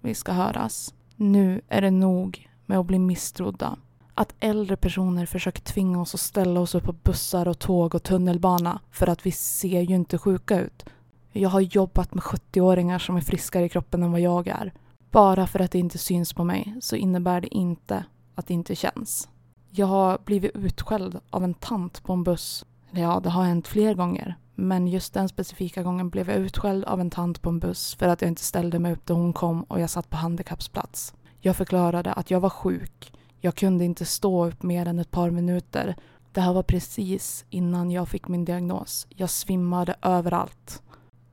vi 0.00 0.14
ska 0.14 0.32
höras. 0.32 0.94
Nu 1.16 1.60
är 1.68 1.80
det 1.80 1.90
nog 1.90 2.48
med 2.66 2.78
att 2.78 2.86
bli 2.86 2.98
misstrodda. 2.98 3.76
Att 4.14 4.34
äldre 4.40 4.76
personer 4.76 5.26
försöker 5.26 5.62
tvinga 5.62 6.00
oss 6.00 6.14
att 6.14 6.20
ställa 6.20 6.60
oss 6.60 6.74
upp 6.74 6.84
på 6.84 6.92
bussar 6.92 7.48
och 7.48 7.58
tåg 7.58 7.94
och 7.94 8.02
tunnelbana 8.02 8.80
för 8.90 9.06
att 9.06 9.26
vi 9.26 9.32
ser 9.32 9.80
ju 9.80 9.94
inte 9.94 10.18
sjuka 10.18 10.60
ut. 10.60 10.84
Jag 11.32 11.48
har 11.48 11.60
jobbat 11.60 12.14
med 12.14 12.22
70-åringar 12.22 12.98
som 12.98 13.16
är 13.16 13.20
friskare 13.20 13.64
i 13.64 13.68
kroppen 13.68 14.02
än 14.02 14.12
vad 14.12 14.20
jag 14.20 14.48
är. 14.48 14.72
Bara 15.10 15.46
för 15.46 15.60
att 15.60 15.70
det 15.70 15.78
inte 15.78 15.98
syns 15.98 16.32
på 16.32 16.44
mig 16.44 16.74
så 16.80 16.96
innebär 16.96 17.40
det 17.40 17.54
inte 17.54 18.04
att 18.34 18.46
det 18.46 18.54
inte 18.54 18.76
känns. 18.76 19.28
Jag 19.70 19.86
har 19.86 20.18
blivit 20.24 20.56
utskälld 20.56 21.20
av 21.30 21.44
en 21.44 21.54
tant 21.54 22.02
på 22.02 22.12
en 22.12 22.24
buss. 22.24 22.64
Ja, 22.90 23.20
det 23.22 23.30
har 23.30 23.44
hänt 23.44 23.68
fler 23.68 23.94
gånger. 23.94 24.36
Men 24.54 24.88
just 24.88 25.14
den 25.14 25.28
specifika 25.28 25.82
gången 25.82 26.10
blev 26.10 26.30
jag 26.30 26.38
utskälld 26.38 26.84
av 26.84 27.00
en 27.00 27.10
tant 27.10 27.42
på 27.42 27.48
en 27.48 27.58
buss 27.58 27.94
för 27.94 28.08
att 28.08 28.22
jag 28.22 28.28
inte 28.28 28.44
ställde 28.44 28.78
mig 28.78 28.92
upp 28.92 29.06
då 29.06 29.14
hon 29.14 29.32
kom 29.32 29.62
och 29.62 29.80
jag 29.80 29.90
satt 29.90 30.10
på 30.10 30.16
handikappsplats. 30.16 31.14
Jag 31.40 31.56
förklarade 31.56 32.12
att 32.12 32.30
jag 32.30 32.40
var 32.40 32.50
sjuk. 32.50 33.12
Jag 33.40 33.54
kunde 33.54 33.84
inte 33.84 34.04
stå 34.04 34.46
upp 34.46 34.62
mer 34.62 34.88
än 34.88 34.98
ett 34.98 35.10
par 35.10 35.30
minuter. 35.30 35.96
Det 36.32 36.40
här 36.40 36.52
var 36.52 36.62
precis 36.62 37.44
innan 37.50 37.90
jag 37.90 38.08
fick 38.08 38.28
min 38.28 38.44
diagnos. 38.44 39.06
Jag 39.10 39.30
svimmade 39.30 39.94
överallt. 40.02 40.82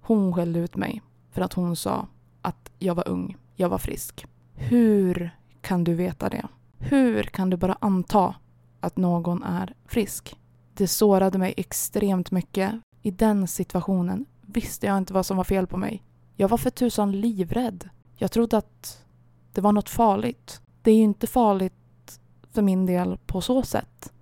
Hon 0.01 0.33
skällde 0.33 0.59
ut 0.59 0.75
mig 0.75 1.01
för 1.31 1.41
att 1.41 1.53
hon 1.53 1.75
sa 1.75 2.07
att 2.41 2.71
jag 2.79 2.95
var 2.95 3.07
ung, 3.07 3.37
jag 3.55 3.69
var 3.69 3.77
frisk. 3.77 4.25
Hur 4.53 5.35
kan 5.61 5.83
du 5.83 5.93
veta 5.93 6.29
det? 6.29 6.47
Hur 6.79 7.23
kan 7.23 7.49
du 7.49 7.57
bara 7.57 7.77
anta 7.81 8.35
att 8.79 8.97
någon 8.97 9.43
är 9.43 9.73
frisk? 9.85 10.35
Det 10.73 10.87
sårade 10.87 11.37
mig 11.37 11.53
extremt 11.57 12.31
mycket. 12.31 12.71
I 13.01 13.11
den 13.11 13.47
situationen 13.47 14.25
visste 14.41 14.85
jag 14.85 14.97
inte 14.97 15.13
vad 15.13 15.25
som 15.25 15.37
var 15.37 15.43
fel 15.43 15.67
på 15.67 15.77
mig. 15.77 16.03
Jag 16.35 16.47
var 16.47 16.57
för 16.57 16.69
tusan 16.69 17.11
livrädd. 17.11 17.89
Jag 18.15 18.31
trodde 18.31 18.57
att 18.57 19.05
det 19.53 19.61
var 19.61 19.71
något 19.71 19.89
farligt. 19.89 20.61
Det 20.81 20.91
är 20.91 20.95
ju 20.95 21.01
inte 21.01 21.27
farligt 21.27 22.19
för 22.51 22.61
min 22.61 22.85
del 22.85 23.17
på 23.25 23.41
så 23.41 23.63
sätt. 23.63 24.13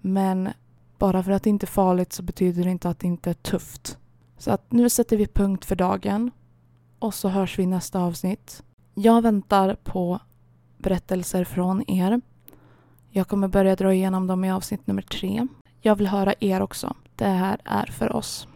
Men 0.00 0.48
bara 0.98 1.22
för 1.22 1.30
att 1.32 1.42
det 1.42 1.50
inte 1.50 1.64
är 1.64 1.68
farligt 1.68 2.12
så 2.12 2.22
betyder 2.22 2.64
det 2.64 2.70
inte 2.70 2.88
att 2.88 2.98
det 2.98 3.06
inte 3.06 3.30
är 3.30 3.34
tufft. 3.34 3.98
Så 4.38 4.50
att 4.50 4.72
nu 4.72 4.90
sätter 4.90 5.16
vi 5.16 5.26
punkt 5.26 5.64
för 5.64 5.76
dagen 5.76 6.30
och 6.98 7.14
så 7.14 7.28
hörs 7.28 7.58
vi 7.58 7.62
i 7.62 7.66
nästa 7.66 8.00
avsnitt. 8.00 8.62
Jag 8.94 9.22
väntar 9.22 9.74
på 9.74 10.20
berättelser 10.78 11.44
från 11.44 11.90
er. 11.90 12.20
Jag 13.10 13.28
kommer 13.28 13.48
börja 13.48 13.76
dra 13.76 13.94
igenom 13.94 14.26
dem 14.26 14.44
i 14.44 14.52
avsnitt 14.52 14.86
nummer 14.86 15.02
tre. 15.02 15.46
Jag 15.80 15.96
vill 15.96 16.06
höra 16.06 16.34
er 16.40 16.60
också. 16.60 16.96
Det 17.16 17.24
här 17.24 17.58
är 17.64 17.86
för 17.86 18.16
oss. 18.16 18.48